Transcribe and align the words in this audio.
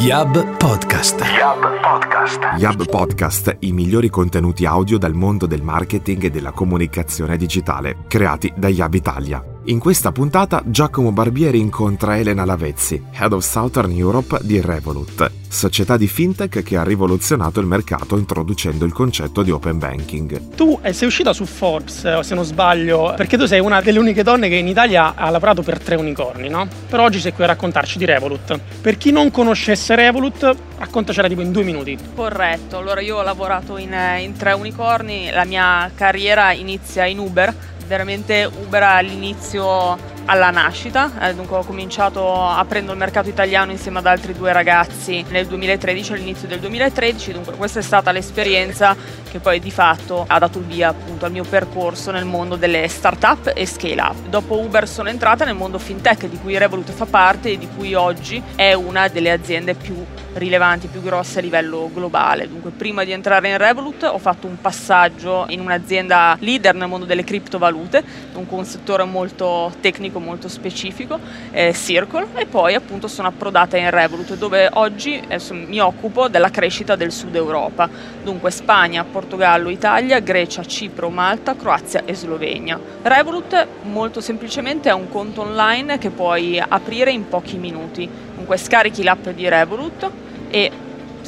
Yab 0.00 0.56
Podcast. 0.58 1.20
Yab 1.22 1.60
Podcast. 1.82 2.38
Yab 2.58 2.88
Podcast, 2.88 3.56
i 3.60 3.72
migliori 3.72 4.10
contenuti 4.10 4.64
audio 4.64 4.96
dal 4.96 5.14
mondo 5.14 5.46
del 5.46 5.62
marketing 5.62 6.24
e 6.24 6.30
della 6.30 6.52
comunicazione 6.52 7.36
digitale, 7.36 8.04
creati 8.06 8.52
da 8.56 8.68
Yab 8.68 8.94
Italia. 8.94 9.57
In 9.64 9.80
questa 9.80 10.12
puntata 10.12 10.62
Giacomo 10.64 11.12
Barbieri 11.12 11.58
incontra 11.58 12.16
Elena 12.16 12.44
Lavezzi, 12.44 13.02
Head 13.12 13.32
of 13.32 13.44
Southern 13.44 13.90
Europe 13.90 14.38
di 14.42 14.60
Revolut, 14.62 15.30
società 15.48 15.96
di 15.98 16.06
fintech 16.06 16.62
che 16.62 16.76
ha 16.76 16.84
rivoluzionato 16.84 17.60
il 17.60 17.66
mercato 17.66 18.16
introducendo 18.16 18.86
il 18.86 18.92
concetto 18.92 19.42
di 19.42 19.50
open 19.50 19.78
banking. 19.78 20.54
Tu 20.54 20.80
sei 20.90 21.08
uscita 21.08 21.32
su 21.34 21.44
Forbes, 21.44 22.04
eh, 22.04 22.22
se 22.22 22.34
non 22.34 22.44
sbaglio, 22.44 23.12
perché 23.14 23.36
tu 23.36 23.44
sei 23.44 23.60
una 23.60 23.82
delle 23.82 23.98
uniche 23.98 24.22
donne 24.22 24.48
che 24.48 24.54
in 24.54 24.68
Italia 24.68 25.14
ha 25.14 25.28
lavorato 25.28 25.62
per 25.62 25.80
tre 25.80 25.96
unicorni, 25.96 26.48
no? 26.48 26.66
Però 26.88 27.02
oggi 27.02 27.20
sei 27.20 27.32
qui 27.32 27.44
a 27.44 27.48
raccontarci 27.48 27.98
di 27.98 28.06
Revolut. 28.06 28.58
Per 28.80 28.96
chi 28.96 29.10
non 29.10 29.30
conoscesse 29.30 29.94
Revolut, 29.96 30.56
raccontacela 30.78 31.28
tipo 31.28 31.42
in 31.42 31.52
due 31.52 31.64
minuti. 31.64 31.98
Corretto, 32.14 32.78
allora 32.78 33.00
io 33.00 33.18
ho 33.18 33.22
lavorato 33.22 33.76
in, 33.76 33.92
eh, 33.92 34.22
in 34.22 34.34
tre 34.34 34.52
unicorni, 34.52 35.30
la 35.30 35.44
mia 35.44 35.90
carriera 35.94 36.52
inizia 36.52 37.04
in 37.04 37.18
Uber, 37.18 37.76
veramente 37.88 38.44
Uber 38.44 38.82
all'inizio 38.82 39.96
alla 40.28 40.50
nascita, 40.50 41.10
eh, 41.20 41.34
dunque 41.34 41.56
ho 41.56 41.64
cominciato 41.64 42.34
aprendo 42.44 42.92
il 42.92 42.98
mercato 42.98 43.30
italiano 43.30 43.70
insieme 43.70 43.98
ad 43.98 44.06
altri 44.06 44.34
due 44.34 44.52
ragazzi 44.52 45.24
nel 45.30 45.46
2013, 45.46 46.12
all'inizio 46.12 46.46
del 46.46 46.60
2013, 46.60 47.32
dunque 47.32 47.54
questa 47.54 47.78
è 47.78 47.82
stata 47.82 48.12
l'esperienza 48.12 48.94
che 49.30 49.38
poi 49.38 49.58
di 49.58 49.70
fatto 49.70 50.24
ha 50.26 50.38
dato 50.38 50.58
il 50.58 50.64
via 50.66 50.88
appunto 50.88 51.24
al 51.24 51.32
mio 51.32 51.44
percorso 51.44 52.10
nel 52.10 52.26
mondo 52.26 52.56
delle 52.56 52.88
start-up 52.88 53.52
e 53.54 53.64
scale-up. 53.66 54.28
Dopo 54.28 54.58
Uber 54.58 54.86
sono 54.86 55.08
entrata 55.08 55.46
nel 55.46 55.54
mondo 55.54 55.78
fintech 55.78 56.28
di 56.28 56.38
cui 56.38 56.58
Revolut 56.58 56.90
fa 56.90 57.06
parte 57.06 57.52
e 57.52 57.58
di 57.58 57.68
cui 57.74 57.94
oggi 57.94 58.42
è 58.54 58.74
una 58.74 59.08
delle 59.08 59.30
aziende 59.30 59.74
più 59.74 60.04
rilevanti, 60.34 60.88
più 60.88 61.02
grosse 61.02 61.38
a 61.38 61.42
livello 61.42 61.90
globale. 61.92 62.48
Dunque, 62.48 62.70
prima 62.70 63.04
di 63.04 63.12
entrare 63.12 63.48
in 63.48 63.58
Revolut 63.58 64.04
ho 64.04 64.18
fatto 64.18 64.46
un 64.46 64.60
passaggio 64.60 65.46
in 65.48 65.60
un'azienda 65.60 66.36
leader 66.40 66.74
nel 66.74 66.88
mondo 66.88 67.06
delle 67.06 67.24
criptovalute, 67.24 68.02
dunque 68.32 68.56
un 68.56 68.64
settore 68.64 69.04
molto 69.04 69.72
tecnico, 69.80 70.17
molto 70.18 70.48
specifico, 70.48 71.18
eh, 71.50 71.72
Circle, 71.72 72.28
e 72.34 72.46
poi 72.46 72.74
appunto 72.74 73.08
sono 73.08 73.28
approdata 73.28 73.76
in 73.76 73.90
Revolut, 73.90 74.36
dove 74.36 74.68
oggi 74.72 75.20
eh, 75.26 75.40
mi 75.50 75.80
occupo 75.80 76.28
della 76.28 76.50
crescita 76.50 76.96
del 76.96 77.12
Sud 77.12 77.34
Europa, 77.34 77.88
dunque 78.22 78.50
Spagna, 78.50 79.04
Portogallo, 79.04 79.68
Italia, 79.68 80.20
Grecia, 80.20 80.64
Cipro, 80.64 81.10
Malta, 81.10 81.56
Croazia 81.56 82.02
e 82.04 82.14
Slovenia. 82.14 82.78
Revolut 83.02 83.66
molto 83.82 84.20
semplicemente 84.20 84.88
è 84.88 84.92
un 84.92 85.08
conto 85.08 85.42
online 85.42 85.98
che 85.98 86.10
puoi 86.10 86.58
aprire 86.58 87.10
in 87.10 87.28
pochi 87.28 87.56
minuti. 87.56 88.08
Dunque 88.34 88.56
scarichi 88.56 89.02
l'app 89.02 89.28
di 89.28 89.48
Revolut 89.48 90.10
e 90.50 90.70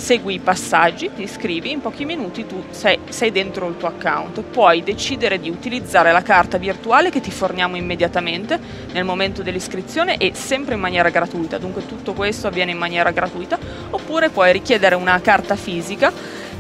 segui 0.01 0.35
i 0.35 0.39
passaggi, 0.41 1.11
ti 1.15 1.23
iscrivi, 1.23 1.71
in 1.71 1.81
pochi 1.81 2.05
minuti 2.05 2.47
tu 2.47 2.65
sei, 2.71 2.99
sei, 3.11 3.31
dentro 3.31 3.69
il 3.69 3.77
tuo 3.77 3.89
account. 3.89 4.41
Puoi 4.43 4.83
decidere 4.83 5.39
di 5.39 5.51
utilizzare 5.51 6.11
la 6.11 6.23
carta 6.23 6.59
virtuale 6.59 7.11
che 7.11 7.21
ti 7.21 7.31
forniamo 7.31 7.77
immediatamente 7.77 8.59
nel 8.93 9.05
momento 9.05 9.43
dell'iscrizione 9.43 10.17
e 10.17 10.33
sempre 10.35 10.75
in 10.75 10.81
maniera 10.81 11.11
gratuita, 11.11 11.59
dunque 11.59 11.87
tutto 11.87 12.15
questo 12.15 12.49
avviene 12.49 12.73
in 12.73 12.79
maniera 12.79 13.11
gratuita, 13.11 13.59
oppure 13.91 14.31
puoi 14.31 14.53
richiedere 14.53 14.95
una 14.95 15.21
carta 15.21 15.55
fisica 15.55 16.11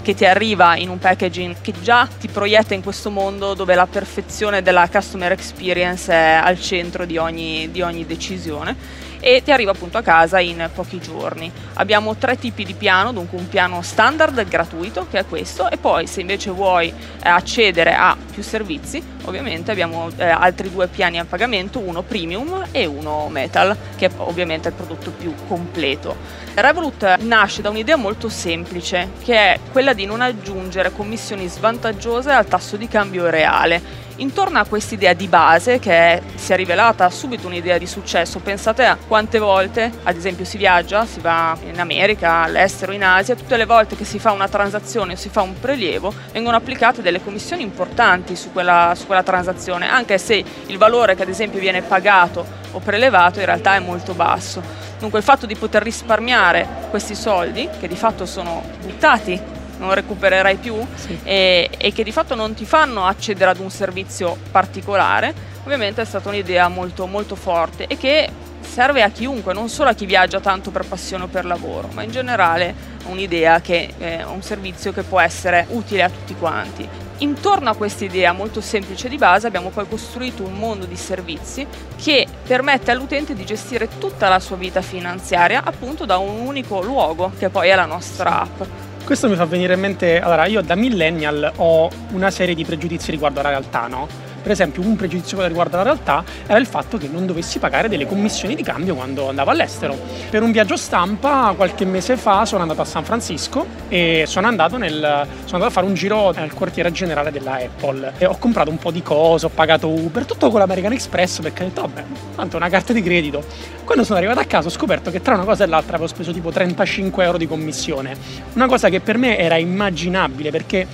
che 0.03 0.15
ti 0.15 0.25
arriva 0.25 0.77
in 0.77 0.89
un 0.89 0.99
packaging 0.99 1.57
che 1.61 1.73
già 1.83 2.09
ti 2.19 2.29
proietta 2.29 2.75
in 2.75 2.83
questo 2.83 3.11
mondo 3.11 3.55
dove 3.55 3.75
la 3.75 3.87
perfezione 3.87 4.63
della 4.63 4.89
customer 4.89 5.33
experience 5.33 6.11
è 6.11 6.41
al 6.43 6.59
centro 6.59 7.05
di 7.05 7.19
ogni, 7.19 7.71
di 7.71 7.83
ogni 7.83 8.07
decisione 8.07 9.09
e 9.21 9.43
ti 9.43 9.53
arriva 9.53 9.71
appunto 9.71 9.99
a 9.99 10.03
casa 10.03 10.41
in 10.41 10.69
pochi 10.75 10.99
giorni. 10.99 11.51
Abbiamo 11.75 12.17
tre 12.17 12.37
tipi 12.37 12.65
di 12.65 12.75
piano, 12.75 13.13
dunque 13.13 13.39
un 13.39 13.49
piano 13.49 13.83
standard 13.83 14.49
gratuito 14.49 15.07
che 15.11 15.21
è 15.21 15.27
questo 15.27 15.71
e 15.71 15.77
poi 15.77 16.07
se 16.07 16.21
invece 16.21 16.51
vuoi 16.51 16.89
eh, 16.89 17.29
accedere 17.29 17.95
a 17.95 18.17
più 18.33 18.43
servizi 18.43 19.19
ovviamente 19.25 19.71
abbiamo 19.71 20.09
eh, 20.17 20.25
altri 20.25 20.71
due 20.71 20.87
piani 20.89 21.19
a 21.19 21.25
pagamento, 21.25 21.79
uno 21.79 22.03
premium 22.03 22.67
e 22.71 22.87
uno 22.87 23.29
metal 23.29 23.77
che 23.97 24.07
è 24.07 24.11
ovviamente 24.19 24.69
il 24.69 24.75
prodotto 24.75 25.11
più 25.11 25.35
completo. 25.47 26.17
Revolut 26.55 27.19
nasce 27.21 27.63
da 27.63 27.71
un'idea 27.71 27.97
molto 27.97 28.29
semplice 28.29 29.11
che 29.23 29.35
è 29.35 29.59
quella 29.73 29.93
di 29.93 30.05
non 30.05 30.21
aggiungere 30.21 30.93
commissioni 30.93 31.47
svantaggiose 31.49 32.31
al 32.31 32.47
tasso 32.47 32.77
di 32.77 32.89
cambio 32.89 33.31
reale 33.31 34.09
Intorno 34.21 34.59
a 34.59 34.67
quest'idea 34.67 35.15
di 35.15 35.29
base, 35.29 35.79
che 35.79 36.21
si 36.35 36.53
è 36.53 36.57
rivelata 36.57 37.09
subito 37.09 37.47
un'idea 37.47 37.79
di 37.79 37.87
successo, 37.87 38.39
pensate 38.41 38.85
a 38.85 38.99
quante 39.09 39.39
volte, 39.39 39.91
ad 40.03 40.15
esempio, 40.15 40.45
si 40.45 40.59
viaggia, 40.59 41.07
si 41.07 41.21
va 41.21 41.57
in 41.65 41.81
America, 41.81 42.43
all'estero, 42.43 42.93
in 42.93 43.03
Asia, 43.03 43.35
tutte 43.35 43.57
le 43.57 43.65
volte 43.65 43.97
che 43.97 44.05
si 44.05 44.19
fa 44.19 44.33
una 44.33 44.47
transazione 44.47 45.15
o 45.15 45.17
si 45.17 45.31
fa 45.31 45.41
un 45.41 45.59
prelievo, 45.59 46.13
vengono 46.33 46.59
applicate 46.59 47.01
delle 47.01 47.25
commissioni 47.25 47.63
importanti 47.63 48.37
su 48.37 48.53
quella, 48.53 48.93
su 48.95 49.07
quella 49.07 49.23
transazione, 49.23 49.89
anche 49.89 50.19
se 50.19 50.45
il 50.67 50.77
valore 50.77 51.17
che 51.17 51.23
ad 51.23 51.31
esempio 51.31 51.59
viene 51.59 51.81
pagato 51.81 52.45
o 52.73 52.79
prelevato 52.79 53.39
in 53.39 53.47
realtà 53.47 53.77
è 53.77 53.81
molto 53.81 54.13
basso. 54.13 54.63
Dunque 54.99 55.21
il 55.21 55.25
fatto 55.25 55.47
di 55.47 55.57
poter 55.57 55.83
risparmiare 55.83 56.69
questi 56.91 57.15
soldi, 57.15 57.67
che 57.81 57.89
di 57.89 57.97
fatto 57.97 58.27
sono 58.27 58.63
buttati 58.83 59.60
non 59.81 59.95
recupererai 59.95 60.57
più 60.57 60.77
sì. 60.95 61.19
e, 61.25 61.69
e, 61.77 61.93
che 61.93 62.05
di 62.05 62.13
fatto 62.13 62.35
non 62.35 62.55
ti 62.55 62.65
fanno 62.65 63.07
accedere 63.07 63.51
ad 63.51 63.59
un 63.59 63.71
servizio 63.71 64.37
particolare, 64.53 65.35
ovviamente 65.65 66.03
è 66.03 66.05
stata 66.05 66.29
un'idea 66.29 66.69
molto, 66.69 67.07
molto 67.07 67.35
forte 67.35 67.87
e 67.87 67.97
che 67.97 68.29
serve 68.61 69.03
a 69.03 69.09
chiunque, 69.09 69.53
non 69.53 69.69
solo 69.69 69.89
a 69.89 69.95
chi 69.95 70.07
viaggia 70.07 70.39
tanto 70.39 70.71
per 70.71 70.87
passione 70.87 71.25
o 71.25 71.27
per 71.27 71.45
lavoro, 71.45 71.89
ma 71.93 72.03
in 72.03 72.11
generale 72.11 72.75
un'idea 73.07 73.61
che 73.61 73.95
è 73.99 74.23
un 74.23 74.43
servizio 74.43 74.93
che 74.93 75.03
può 75.03 75.19
essere 75.19 75.67
utile 75.71 76.05
a 76.05 76.09
tutti 76.09 76.37
quanti. 76.37 76.89
Intorno 77.19 77.69
a 77.69 77.75
questa 77.75 78.05
idea 78.05 78.33
molto 78.33 78.63
semplice 78.63 79.09
di 79.09 79.19
base 79.19 79.47
abbiamo 79.47 79.69
poi 79.69 79.87
costruito 79.87 80.43
un 80.43 80.55
mondo 80.55 80.87
di 80.87 80.97
servizi 80.97 81.67
che 82.03 82.27
permette 82.47 82.91
all'utente 82.91 83.35
di 83.35 83.45
gestire 83.45 83.89
tutta 83.99 84.29
la 84.29 84.39
sua 84.39 84.57
vita 84.57 84.81
finanziaria 84.81 85.63
appunto 85.63 86.07
da 86.07 86.17
un 86.17 86.47
unico 86.47 86.81
luogo 86.81 87.33
che 87.39 87.51
poi 87.51 87.69
è 87.69 87.75
la 87.75 87.85
nostra 87.85 88.41
app. 88.41 88.63
Questo 89.11 89.29
mi 89.29 89.35
fa 89.35 89.45
venire 89.45 89.75
in 89.75 89.81
mente, 89.81 90.21
allora 90.21 90.47
io 90.47 90.61
da 90.61 90.77
millennial 90.77 91.55
ho 91.57 91.91
una 92.13 92.31
serie 92.31 92.55
di 92.55 92.65
pregiudizi 92.65 93.11
riguardo 93.11 93.41
alla 93.41 93.49
realtà, 93.49 93.89
no? 93.89 94.07
Per 94.43 94.51
esempio, 94.51 94.83
un 94.83 94.97
pregiudizio 94.97 95.37
che 95.39 95.47
riguarda 95.47 95.79
la 95.79 95.83
realtà 95.83 96.25
era 96.47 96.59
il 96.59 96.67
fatto 96.67 96.97
che 96.97 97.09
non 97.09 97.27
dovessi 97.27 97.59
pagare 97.59 97.89
delle 97.89 98.07
commissioni 98.07 98.55
di 98.55 98.63
cambio 98.63 98.95
quando 98.95 99.29
andavo 99.29 99.51
all'estero. 99.51 99.99
Per 100.31 100.43
un 100.43 100.53
viaggio 100.53 100.77
stampa, 100.77 101.53
qualche 101.57 101.85
mese 101.85 102.17
fa, 102.17 102.45
sono 102.45 102.63
andato 102.63 102.81
a 102.81 102.85
San 102.85 103.05
Francisco 103.05 103.67
e 103.89 104.25
sono 104.27 104.47
andato, 104.47 104.77
nel, 104.77 104.93
sono 104.93 105.27
andato 105.45 105.67
a 105.67 105.71
fare 105.71 105.87
un 105.87 105.95
giro 105.95 106.33
nel 106.33 106.53
quartiere 106.55 106.91
generale 106.93 107.31
della 107.31 107.55
Apple. 107.55 108.13
E 108.19 108.27
ho 108.27 108.37
comprato 108.39 108.71
un 108.71 108.79
po' 108.79 108.91
di 108.91 109.03
cose, 109.03 109.47
ho 109.47 109.51
pagato 109.51 109.89
Uber, 109.89 110.25
tutto 110.25 110.51
con 110.51 110.61
l'American 110.61 110.93
Express 110.93 111.41
perché 111.41 111.65
ho 111.65 111.67
detto, 111.67 111.83
vabbè, 111.83 112.05
tanto 112.37 112.57
una 112.57 112.69
carta 112.69 112.93
di 112.93 113.03
credito. 113.03 113.45
Quando 113.85 114.05
sono 114.05 114.19
arrivato 114.19 114.41
a 114.41 114.45
casa 114.45 114.69
ho 114.69 114.71
scoperto 114.71 115.11
che 115.11 115.21
tra 115.21 115.35
una 115.35 115.45
cosa 115.45 115.65
e 115.65 115.67
l'altra 115.67 115.97
avevo 115.97 116.09
speso 116.09 116.33
tipo 116.33 116.51
35 116.51 117.25
euro 117.25 117.37
di 117.37 117.47
commissione. 117.47 118.17
Una 118.55 118.67
cosa 118.67 118.89
che 118.89 119.01
per 119.01 119.19
me 119.19 119.37
era 119.37 119.57
immaginabile 119.57 120.51
perché 120.51 120.87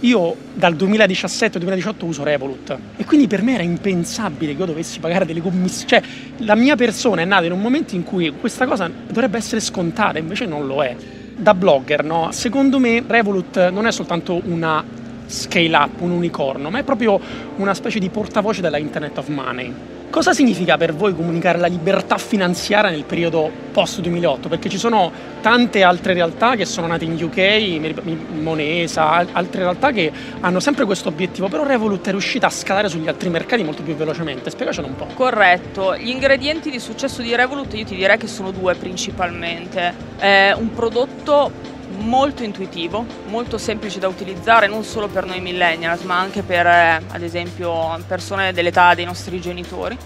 io 0.00 0.36
dal 0.54 0.74
2017-2018 0.74 2.04
uso 2.04 2.22
Revolut 2.22 2.76
e 2.96 3.04
quindi 3.04 3.26
per 3.26 3.42
me 3.42 3.54
era 3.54 3.62
impensabile 3.62 4.52
che 4.54 4.60
io 4.60 4.66
dovessi 4.66 5.00
pagare 5.00 5.24
delle 5.24 5.40
commissioni. 5.40 5.88
Cioè, 5.88 6.02
la 6.38 6.54
mia 6.54 6.76
persona 6.76 7.22
è 7.22 7.24
nata 7.24 7.44
in 7.44 7.52
un 7.52 7.60
momento 7.60 7.94
in 7.94 8.04
cui 8.04 8.30
questa 8.38 8.66
cosa 8.66 8.88
dovrebbe 8.88 9.38
essere 9.38 9.60
scontata, 9.60 10.18
invece 10.18 10.46
non 10.46 10.66
lo 10.66 10.82
è. 10.82 10.94
Da 11.36 11.54
blogger, 11.54 12.04
no? 12.04 12.30
Secondo 12.32 12.78
me 12.78 13.02
Revolut 13.06 13.70
non 13.70 13.86
è 13.86 13.92
soltanto 13.92 14.40
una 14.44 14.84
scale 15.26 15.76
up, 15.76 16.00
un 16.00 16.10
unicorno, 16.10 16.70
ma 16.70 16.78
è 16.78 16.82
proprio 16.82 17.20
una 17.56 17.74
specie 17.74 17.98
di 17.98 18.08
portavoce 18.08 18.60
della 18.60 18.78
Internet 18.78 19.18
of 19.18 19.28
Money 19.28 19.74
Cosa 20.10 20.32
significa 20.32 20.78
per 20.78 20.94
voi 20.94 21.14
comunicare 21.14 21.58
la 21.58 21.66
libertà 21.66 22.16
finanziaria 22.16 22.90
nel 22.90 23.04
periodo 23.04 23.50
post 23.70 24.00
2008? 24.00 24.48
Perché 24.48 24.70
ci 24.70 24.78
sono 24.78 25.12
tante 25.42 25.82
altre 25.82 26.14
realtà 26.14 26.56
che 26.56 26.64
sono 26.64 26.86
nate 26.86 27.04
in 27.04 27.22
UK, 27.22 28.04
Monesa, 28.40 29.10
altre 29.10 29.60
realtà 29.60 29.92
che 29.92 30.10
hanno 30.40 30.60
sempre 30.60 30.86
questo 30.86 31.10
obiettivo, 31.10 31.48
però 31.48 31.62
Revolut 31.62 32.08
è 32.08 32.10
riuscita 32.10 32.46
a 32.46 32.50
scalare 32.50 32.88
sugli 32.88 33.06
altri 33.06 33.28
mercati 33.28 33.62
molto 33.62 33.82
più 33.82 33.94
velocemente. 33.94 34.48
Spiegacelo 34.48 34.86
un 34.86 34.96
po'. 34.96 35.08
Corretto, 35.12 35.94
gli 35.94 36.08
ingredienti 36.08 36.70
di 36.70 36.80
successo 36.80 37.20
di 37.20 37.36
Revolut 37.36 37.74
io 37.74 37.84
ti 37.84 37.94
direi 37.94 38.16
che 38.16 38.28
sono 38.28 38.50
due 38.50 38.74
principalmente. 38.76 39.92
È 40.16 40.54
un 40.56 40.72
prodotto 40.72 41.76
molto 41.96 42.42
intuitivo, 42.42 43.04
molto 43.26 43.58
semplice 43.58 43.98
da 43.98 44.08
utilizzare 44.08 44.66
non 44.66 44.84
solo 44.84 45.08
per 45.08 45.24
noi 45.24 45.40
millennials 45.40 46.02
ma 46.02 46.18
anche 46.18 46.42
per 46.42 46.66
eh, 46.66 47.02
ad 47.06 47.22
esempio 47.22 47.98
persone 48.06 48.52
dell'età 48.52 48.94
dei 48.94 49.04
nostri 49.04 49.40
genitori 49.40 49.96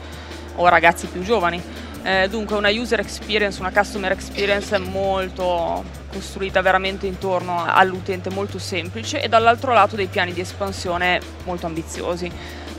o 0.57 0.69
ragazzi 0.69 1.07
più 1.07 1.23
giovani. 1.23 1.61
Eh, 2.05 2.29
dunque 2.29 2.57
una 2.57 2.71
user 2.71 2.99
experience, 2.99 3.61
una 3.61 3.71
customer 3.71 4.11
experience 4.11 4.77
molto 4.79 5.85
costruita 6.13 6.61
veramente 6.61 7.07
intorno 7.07 7.65
all'utente, 7.67 8.29
molto 8.29 8.59
semplice 8.59 9.23
e 9.23 9.29
dall'altro 9.29 9.73
lato 9.73 9.97
dei 9.97 10.09
piani 10.09 10.33
di 10.33 10.41
espansione 10.41 11.21
molto 11.45 11.67
ambiziosi. 11.67 12.31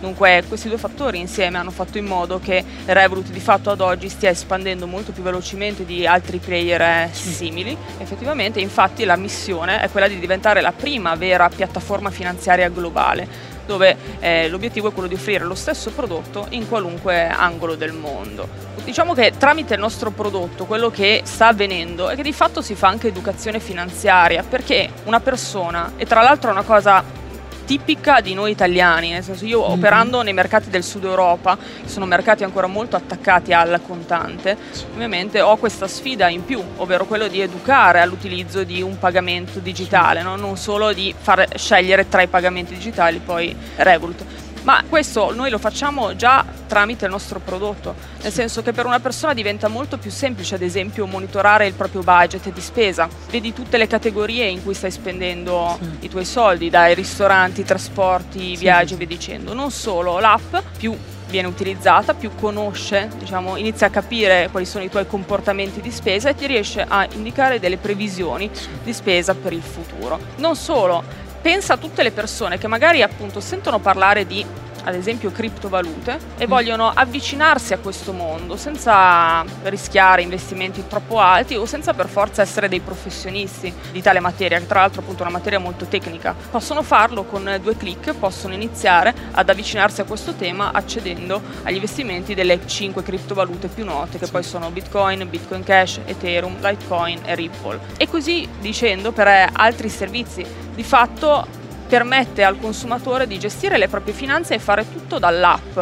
Dunque 0.03 0.43
questi 0.49 0.67
due 0.67 0.77
fattori 0.77 1.17
insieme 1.17 1.57
hanno 1.57 1.71
fatto 1.71 1.97
in 1.97 2.03
modo 2.03 2.37
che 2.37 2.61
Revolut 2.87 3.29
di 3.29 3.39
fatto 3.39 3.69
ad 3.69 3.79
oggi 3.79 4.09
stia 4.09 4.31
espandendo 4.31 4.85
molto 4.85 5.13
più 5.13 5.23
velocemente 5.23 5.85
di 5.85 6.05
altri 6.05 6.39
player 6.39 6.81
eh, 6.81 7.09
simili. 7.13 7.77
Effettivamente 7.99 8.59
infatti 8.59 9.05
la 9.05 9.15
missione 9.15 9.79
è 9.79 9.89
quella 9.89 10.09
di 10.09 10.19
diventare 10.19 10.59
la 10.59 10.73
prima 10.73 11.15
vera 11.15 11.47
piattaforma 11.47 12.11
finanziaria 12.11 12.67
globale 12.67 13.51
dove 13.65 13.95
eh, 14.19 14.49
l'obiettivo 14.49 14.89
è 14.89 14.91
quello 14.91 15.07
di 15.07 15.13
offrire 15.13 15.45
lo 15.45 15.55
stesso 15.55 15.89
prodotto 15.91 16.47
in 16.49 16.67
qualunque 16.67 17.25
angolo 17.29 17.75
del 17.75 17.93
mondo. 17.93 18.45
Diciamo 18.83 19.13
che 19.13 19.31
tramite 19.37 19.75
il 19.75 19.79
nostro 19.79 20.11
prodotto 20.11 20.65
quello 20.65 20.89
che 20.89 21.21
sta 21.23 21.47
avvenendo 21.47 22.09
è 22.09 22.17
che 22.17 22.23
di 22.23 22.33
fatto 22.33 22.61
si 22.61 22.75
fa 22.75 22.89
anche 22.89 23.07
educazione 23.07 23.61
finanziaria 23.61 24.43
perché 24.43 24.89
una 25.05 25.21
persona, 25.21 25.93
e 25.95 26.05
tra 26.05 26.21
l'altro 26.21 26.49
è 26.49 26.51
una 26.51 26.63
cosa 26.63 27.21
tipica 27.65 28.21
di 28.21 28.33
noi 28.33 28.51
italiani, 28.51 29.11
nel 29.11 29.23
senso 29.23 29.45
io 29.45 29.61
mm-hmm. 29.61 29.71
operando 29.71 30.21
nei 30.21 30.33
mercati 30.33 30.69
del 30.69 30.83
sud 30.83 31.03
Europa, 31.03 31.57
che 31.57 31.89
sono 31.89 32.05
mercati 32.05 32.43
ancora 32.43 32.67
molto 32.67 32.95
attaccati 32.95 33.53
al 33.53 33.79
contante, 33.85 34.57
ovviamente 34.93 35.41
ho 35.41 35.57
questa 35.57 35.87
sfida 35.87 36.29
in 36.29 36.45
più, 36.45 36.61
ovvero 36.77 37.05
quello 37.05 37.27
di 37.27 37.41
educare 37.41 37.99
all'utilizzo 37.99 38.63
di 38.63 38.81
un 38.81 38.97
pagamento 38.99 39.59
digitale, 39.59 40.21
no? 40.21 40.35
non 40.35 40.57
solo 40.57 40.93
di 40.93 41.13
far 41.17 41.47
scegliere 41.55 42.07
tra 42.07 42.21
i 42.21 42.27
pagamenti 42.27 42.73
digitali 42.73 43.19
poi 43.23 43.55
Revolut 43.75 44.23
ma 44.63 44.83
questo 44.87 45.33
noi 45.33 45.49
lo 45.49 45.57
facciamo 45.57 46.15
già 46.15 46.45
tramite 46.67 47.05
il 47.05 47.11
nostro 47.11 47.39
prodotto, 47.39 47.95
nel 48.21 48.31
senso 48.31 48.61
che 48.61 48.71
per 48.71 48.85
una 48.85 48.99
persona 48.99 49.33
diventa 49.33 49.67
molto 49.67 49.97
più 49.97 50.09
semplice 50.09 50.55
ad 50.55 50.61
esempio 50.61 51.05
monitorare 51.05 51.67
il 51.67 51.73
proprio 51.73 52.01
budget 52.01 52.51
di 52.51 52.61
spesa, 52.61 53.07
vedi 53.29 53.53
tutte 53.53 53.77
le 53.77 53.87
categorie 53.87 54.45
in 54.45 54.63
cui 54.63 54.73
stai 54.73 54.91
spendendo 54.91 55.77
sì. 55.79 56.05
i 56.05 56.09
tuoi 56.09 56.25
soldi, 56.25 56.69
dai 56.69 56.95
ristoranti, 56.95 57.63
trasporti, 57.63 58.55
viaggi 58.55 58.93
e 58.93 58.97
sì. 58.97 59.05
via 59.05 59.07
dicendo, 59.07 59.53
non 59.53 59.71
solo 59.71 60.19
l'app 60.19 60.55
più 60.77 60.97
viene 61.33 61.47
utilizzata, 61.47 62.13
più 62.13 62.35
conosce, 62.35 63.09
diciamo, 63.17 63.57
inizia 63.57 63.87
a 63.87 63.89
capire 63.89 64.49
quali 64.51 64.67
sono 64.67 64.83
i 64.83 64.89
tuoi 64.89 65.07
comportamenti 65.07 65.81
di 65.81 65.89
spesa 65.89 66.29
e 66.29 66.35
ti 66.35 66.45
riesce 66.45 66.85
a 66.87 67.07
indicare 67.13 67.59
delle 67.59 67.77
previsioni 67.77 68.51
di 68.83 68.93
spesa 68.93 69.33
per 69.33 69.51
il 69.51 69.63
futuro. 69.63 70.19
Non 70.37 70.55
solo, 70.55 71.03
pensa 71.43 71.73
a 71.73 71.77
tutte 71.77 72.03
le 72.03 72.11
persone 72.11 72.57
che 72.57 72.67
magari 72.67 73.01
appunto 73.01 73.41
sentono 73.41 73.79
parlare 73.79 74.25
di 74.25 74.45
ad 74.83 74.95
esempio 74.95 75.31
criptovalute 75.31 76.19
e 76.37 76.45
mm. 76.45 76.49
vogliono 76.49 76.91
avvicinarsi 76.93 77.73
a 77.73 77.77
questo 77.79 78.13
mondo 78.13 78.55
senza 78.55 79.43
rischiare 79.63 80.21
investimenti 80.21 80.85
troppo 80.87 81.19
alti 81.19 81.55
o 81.55 81.65
senza 81.65 81.93
per 81.93 82.07
forza 82.07 82.41
essere 82.41 82.67
dei 82.69 82.79
professionisti 82.79 83.73
di 83.91 84.01
tale 84.01 84.19
materia, 84.19 84.59
che 84.59 84.67
tra 84.67 84.81
l'altro 84.81 85.01
è 85.01 85.03
appunto 85.03 85.23
una 85.23 85.31
materia 85.31 85.59
molto 85.59 85.85
tecnica. 85.85 86.35
Possono 86.51 86.83
farlo 86.83 87.23
con 87.23 87.59
due 87.61 87.75
clic, 87.77 88.13
possono 88.13 88.53
iniziare 88.53 89.13
ad 89.31 89.49
avvicinarsi 89.49 90.01
a 90.01 90.05
questo 90.05 90.33
tema 90.33 90.71
accedendo 90.71 91.41
agli 91.63 91.75
investimenti 91.75 92.33
delle 92.33 92.59
cinque 92.67 93.03
criptovalute 93.03 93.67
più 93.67 93.85
note 93.85 94.17
che 94.17 94.27
poi 94.27 94.43
sono 94.43 94.69
Bitcoin, 94.69 95.27
Bitcoin 95.29 95.63
Cash, 95.63 95.99
Ethereum, 96.05 96.55
Litecoin 96.61 97.21
e 97.25 97.35
Ripple. 97.35 97.79
E 97.97 98.07
così 98.07 98.47
dicendo 98.59 99.11
per 99.11 99.49
altri 99.51 99.89
servizi. 99.89 100.45
Di 100.73 100.83
fatto 100.83 101.61
permette 101.93 102.43
al 102.43 102.59
consumatore 102.59 103.27
di 103.27 103.37
gestire 103.37 103.77
le 103.77 103.87
proprie 103.87 104.15
finanze 104.15 104.55
e 104.55 104.59
fare 104.59 104.83
tutto 104.91 105.19
dall'app. 105.19 105.77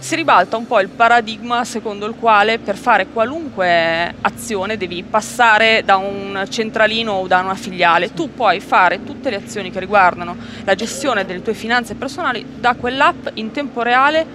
Si 0.00 0.16
ribalta 0.16 0.56
un 0.56 0.66
po' 0.66 0.80
il 0.80 0.88
paradigma 0.88 1.64
secondo 1.64 2.06
il 2.06 2.16
quale 2.18 2.58
per 2.58 2.76
fare 2.76 3.06
qualunque 3.06 4.16
azione 4.20 4.76
devi 4.76 5.04
passare 5.04 5.82
da 5.84 5.96
un 5.96 6.44
centralino 6.48 7.12
o 7.12 7.28
da 7.28 7.38
una 7.38 7.54
filiale. 7.54 8.12
Tu 8.12 8.34
puoi 8.34 8.58
fare 8.58 9.04
tutte 9.04 9.30
le 9.30 9.36
azioni 9.36 9.70
che 9.70 9.78
riguardano 9.78 10.36
la 10.64 10.74
gestione 10.74 11.24
delle 11.24 11.40
tue 11.40 11.54
finanze 11.54 11.94
personali 11.94 12.44
da 12.58 12.74
quell'app 12.74 13.28
in 13.34 13.52
tempo 13.52 13.82
reale 13.82 14.26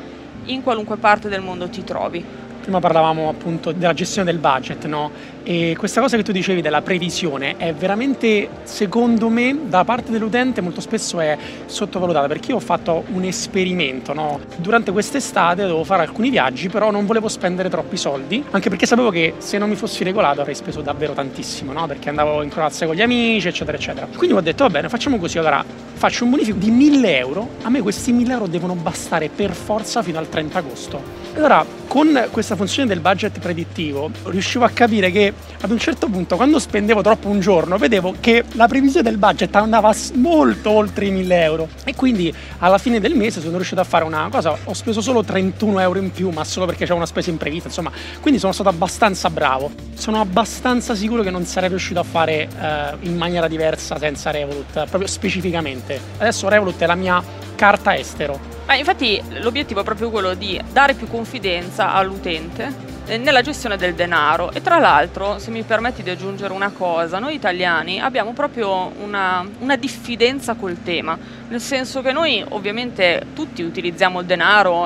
in 0.46 0.64
qualunque 0.64 0.96
parte 0.96 1.28
del 1.28 1.42
mondo 1.42 1.68
ti 1.68 1.84
trovi. 1.84 2.39
Prima 2.70 2.84
parlavamo 2.84 3.30
appunto 3.30 3.72
della 3.72 3.96
gestione 3.96 4.30
del 4.30 4.40
budget, 4.40 4.86
no? 4.86 5.10
E 5.42 5.74
questa 5.76 6.02
cosa 6.02 6.18
che 6.18 6.22
tu 6.22 6.32
dicevi 6.32 6.62
della 6.62 6.84
previsione 6.84 7.58
è 7.58 7.74
veramente, 7.74 8.48
secondo 8.62 9.28
me, 9.30 9.62
da 9.66 9.84
parte 9.84 10.12
dell'utente 10.12 10.62
molto 10.62 10.80
spesso 10.80 11.20
è 11.20 11.36
sottovalutata 11.66 12.28
perché 12.28 12.52
io 12.52 12.58
ho 12.58 12.60
fatto 12.60 13.06
un 13.12 13.24
esperimento, 13.24 14.14
no? 14.14 14.40
Durante 14.58 14.92
quest'estate 14.92 15.64
dovevo 15.64 15.84
fare 15.84 16.04
alcuni 16.04 16.30
viaggi, 16.30 16.70
però 16.70 16.92
non 16.92 17.08
volevo 17.08 17.28
spendere 17.28 17.70
troppi 17.70 17.98
soldi, 17.98 18.46
anche 18.52 18.70
perché 18.70 18.86
sapevo 18.86 19.10
che 19.10 19.34
se 19.40 19.58
non 19.58 19.68
mi 19.68 19.76
fossi 19.76 20.04
regolato 20.04 20.42
avrei 20.42 20.54
speso 20.54 20.82
davvero 20.82 21.14
tantissimo, 21.14 21.74
no? 21.74 21.88
Perché 21.88 22.10
andavo 22.10 22.44
in 22.44 22.50
Croazia 22.50 22.86
con 22.86 22.96
gli 22.96 23.02
amici, 23.02 23.48
eccetera, 23.48 23.78
eccetera. 23.78 24.08
Quindi 24.16 24.36
ho 24.36 24.42
detto, 24.42 24.64
va 24.66 24.70
bene, 24.70 24.90
facciamo 24.90 25.18
così, 25.18 25.40
allora 25.40 25.66
faccio 25.94 26.24
un 26.24 26.30
bonifico 26.30 26.60
di 26.60 26.70
1000 26.70 27.18
euro, 27.18 27.50
a 27.64 27.70
me 27.70 27.82
questi 27.82 28.12
1000 28.12 28.32
euro 28.32 28.46
devono 28.46 28.76
bastare 28.76 29.28
per 29.30 29.54
forza 29.54 30.04
fino 30.04 30.20
al 30.20 30.30
30 30.30 30.60
agosto. 30.60 31.19
Allora, 31.36 31.64
con 31.88 32.28
questa 32.32 32.56
funzione 32.56 32.88
del 32.88 33.00
budget 33.00 33.40
predittivo, 33.40 34.12
riuscivo 34.26 34.66
a 34.66 34.70
capire 34.70 35.10
che 35.10 35.34
ad 35.62 35.72
un 35.72 35.78
certo 35.78 36.08
punto, 36.08 36.36
quando 36.36 36.60
spendevo 36.60 37.02
troppo 37.02 37.30
un 37.30 37.40
giorno, 37.40 37.78
vedevo 37.78 38.16
che 38.20 38.44
la 38.54 38.68
previsione 38.68 39.10
del 39.10 39.18
budget 39.18 39.56
andava 39.56 39.94
molto 40.16 40.72
oltre 40.72 41.06
i 41.06 41.12
1000 41.12 41.42
euro. 41.42 41.70
E 41.86 41.96
quindi 41.96 42.34
alla 42.60 42.78
fine 42.78 43.00
del 43.00 43.16
mese 43.16 43.42
sono 43.42 43.56
riuscito 43.56 43.80
a 43.80 43.84
fare 43.84 44.04
una 44.04 44.28
cosa, 44.30 44.58
ho 44.64 44.74
speso 44.74 45.02
solo 45.02 45.24
31 45.24 45.80
euro 45.80 46.00
in 46.00 46.12
più, 46.12 46.30
ma 46.30 46.44
solo 46.44 46.66
perché 46.66 46.84
c'era 46.84 46.96
una 46.96 47.06
spesa 47.06 47.30
imprevista, 47.30 47.68
insomma, 47.68 47.92
quindi 48.22 48.40
sono 48.40 48.52
stato 48.52 48.70
abbastanza 48.70 49.30
bravo. 49.30 49.72
Sono 49.94 50.20
abbastanza 50.20 50.94
sicuro 50.96 51.24
che 51.24 51.30
non 51.30 51.46
sarei 51.46 51.70
riuscito 51.70 52.00
a 52.00 52.04
fare 52.04 52.48
eh, 52.60 52.96
in 53.02 53.16
maniera 53.16 53.48
diversa 53.48 53.98
senza 53.98 54.32
Revolut, 54.32 54.86
proprio 54.86 55.08
specificamente. 55.08 56.00
Adesso 56.18 56.50
Revolut 56.50 56.80
è 56.82 56.86
la 56.86 56.96
mia 56.96 57.24
carta 57.56 57.96
estero. 57.96 58.59
Ma 58.70 58.76
infatti 58.76 59.20
l'obiettivo 59.40 59.82
è 59.82 59.84
proprio 59.84 60.12
quello 60.12 60.36
di 60.36 60.62
dare 60.72 60.94
più 60.94 61.08
confidenza 61.08 61.92
all'utente 61.92 62.72
eh, 63.08 63.18
nella 63.18 63.42
gestione 63.42 63.78
del 63.78 63.96
denaro. 63.96 64.52
E 64.52 64.62
tra 64.62 64.78
l'altro 64.78 65.40
se 65.40 65.50
mi 65.50 65.64
permetti 65.64 66.04
di 66.04 66.12
aggiungere 66.12 66.54
una 66.54 66.70
cosa 66.70 67.18
noi 67.18 67.34
italiani 67.34 68.00
abbiamo 68.00 68.32
proprio 68.34 68.92
una, 69.02 69.44
una, 69.58 69.76
diffidenza 69.76 70.54
col 70.54 70.84
tema. 70.84 71.18
Nel 71.48 71.60
senso 71.60 72.04
che 72.04 72.12
noi 72.12 72.46
ovviamente 72.50 73.26
tutti 73.34 73.64
utilizziamo 73.64 74.20
il 74.20 74.28
denaro 74.28 74.86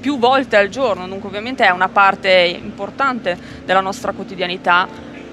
più 0.00 0.18
volte 0.18 0.56
al 0.56 0.68
giorno 0.68 1.06
dunque 1.06 1.28
ovviamente 1.28 1.64
è 1.64 1.70
una 1.70 1.88
parte 1.88 2.58
importante 2.60 3.38
della 3.64 3.80
nostra 3.80 4.10
quotidianità. 4.10 4.88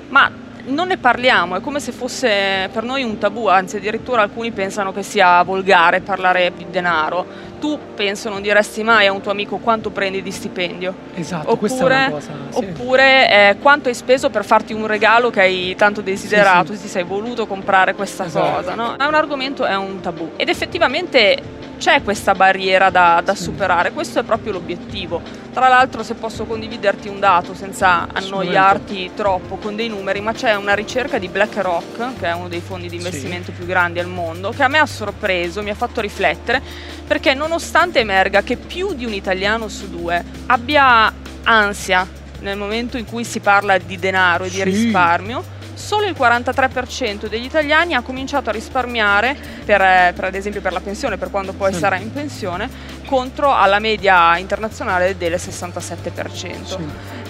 Ma 0.09 0.45
non 0.67 0.87
ne 0.87 0.97
parliamo, 0.97 1.55
è 1.55 1.61
come 1.61 1.79
se 1.79 1.91
fosse 1.91 2.69
per 2.71 2.83
noi 2.83 3.03
un 3.03 3.17
tabù, 3.17 3.47
anzi 3.47 3.77
addirittura 3.77 4.21
alcuni 4.21 4.51
pensano 4.51 4.91
che 4.91 5.01
sia 5.01 5.41
volgare 5.43 6.01
parlare 6.01 6.51
di 6.55 6.65
denaro 6.69 7.46
tu 7.59 7.77
penso 7.95 8.29
non 8.29 8.41
diresti 8.41 8.83
mai 8.83 9.07
a 9.07 9.11
un 9.11 9.21
tuo 9.21 9.31
amico 9.31 9.57
quanto 9.57 9.89
prendi 9.89 10.21
di 10.21 10.31
stipendio. 10.31 10.93
Esatto, 11.15 11.51
oppure, 11.51 11.57
questa 11.59 11.83
è 11.83 11.85
una 11.85 12.09
cosa. 12.09 12.31
Sì. 12.49 12.57
Oppure 12.57 13.31
eh, 13.31 13.55
quanto 13.61 13.89
hai 13.89 13.95
speso 13.95 14.29
per 14.29 14.45
farti 14.45 14.73
un 14.73 14.87
regalo 14.87 15.29
che 15.29 15.41
hai 15.41 15.75
tanto 15.75 16.01
desiderato, 16.01 16.71
sì, 16.71 16.77
sì. 16.77 16.83
ti 16.83 16.87
sei 16.89 17.03
voluto 17.03 17.47
comprare 17.47 17.93
questa 17.93 18.25
esatto. 18.25 18.55
cosa, 18.55 18.75
no? 18.75 18.95
È 18.97 19.05
un 19.05 19.13
argomento, 19.13 19.65
è 19.65 19.75
un 19.75 19.99
tabù. 19.99 20.31
Ed 20.35 20.49
effettivamente 20.49 21.55
c'è 21.77 22.01
questa 22.03 22.33
barriera 22.33 22.89
da, 22.89 23.21
da 23.23 23.35
superare, 23.35 23.91
questo 23.91 24.19
è 24.19 24.23
proprio 24.23 24.53
l'obiettivo. 24.53 25.21
Tra 25.53 25.67
l'altro 25.67 26.03
se 26.03 26.13
posso 26.15 26.45
condividerti 26.45 27.07
un 27.07 27.19
dato 27.19 27.53
senza 27.53 28.07
annoiarti 28.11 29.11
troppo 29.15 29.55
con 29.55 29.75
dei 29.75 29.87
numeri, 29.87 30.21
ma 30.21 30.33
c'è 30.33 30.55
una 30.55 30.73
ricerca 30.73 31.17
di 31.17 31.27
BlackRock, 31.29 32.19
che 32.19 32.27
è 32.27 32.33
uno 32.33 32.47
dei 32.47 32.61
fondi 32.61 32.89
di 32.89 32.97
investimento 32.97 33.51
più 33.51 33.65
grandi 33.65 33.99
al 33.99 34.07
mondo, 34.07 34.51
che 34.51 34.63
a 34.63 34.67
me 34.67 34.77
ha 34.77 34.85
sorpreso, 34.85 35.63
mi 35.63 35.69
ha 35.69 35.75
fatto 35.75 36.01
riflettere, 36.01 36.61
perché 37.07 37.33
nonostante 37.33 37.99
emerga 37.99 38.43
che 38.43 38.57
più 38.57 38.93
di 38.93 39.05
un 39.05 39.13
italiano 39.13 39.67
su 39.67 39.89
due 39.89 40.23
abbia 40.47 41.11
ansia 41.43 42.07
nel 42.39 42.57
momento 42.57 42.97
in 42.97 43.05
cui 43.05 43.23
si 43.23 43.39
parla 43.39 43.77
di 43.77 43.97
denaro 43.97 44.43
e 44.43 44.49
di 44.49 44.63
risparmio, 44.63 45.55
solo 45.77 46.05
il 46.05 46.15
43% 46.17 47.27
degli 47.27 47.45
italiani 47.45 47.93
ha 47.93 48.01
cominciato 48.01 48.49
a 48.49 48.51
risparmiare 48.51 49.35
per, 49.63 49.81
eh, 49.81 50.11
per, 50.15 50.25
ad 50.25 50.35
esempio 50.35 50.61
per 50.61 50.73
la 50.73 50.79
pensione, 50.79 51.17
per 51.17 51.29
quando 51.29 51.53
poi 51.53 51.73
sì. 51.73 51.79
sarà 51.79 51.97
in 51.97 52.11
pensione, 52.11 52.69
contro 53.05 53.53
alla 53.53 53.79
media 53.79 54.37
internazionale 54.37 55.17
del 55.17 55.33
67%. 55.33 56.65
Sì. 56.65 56.77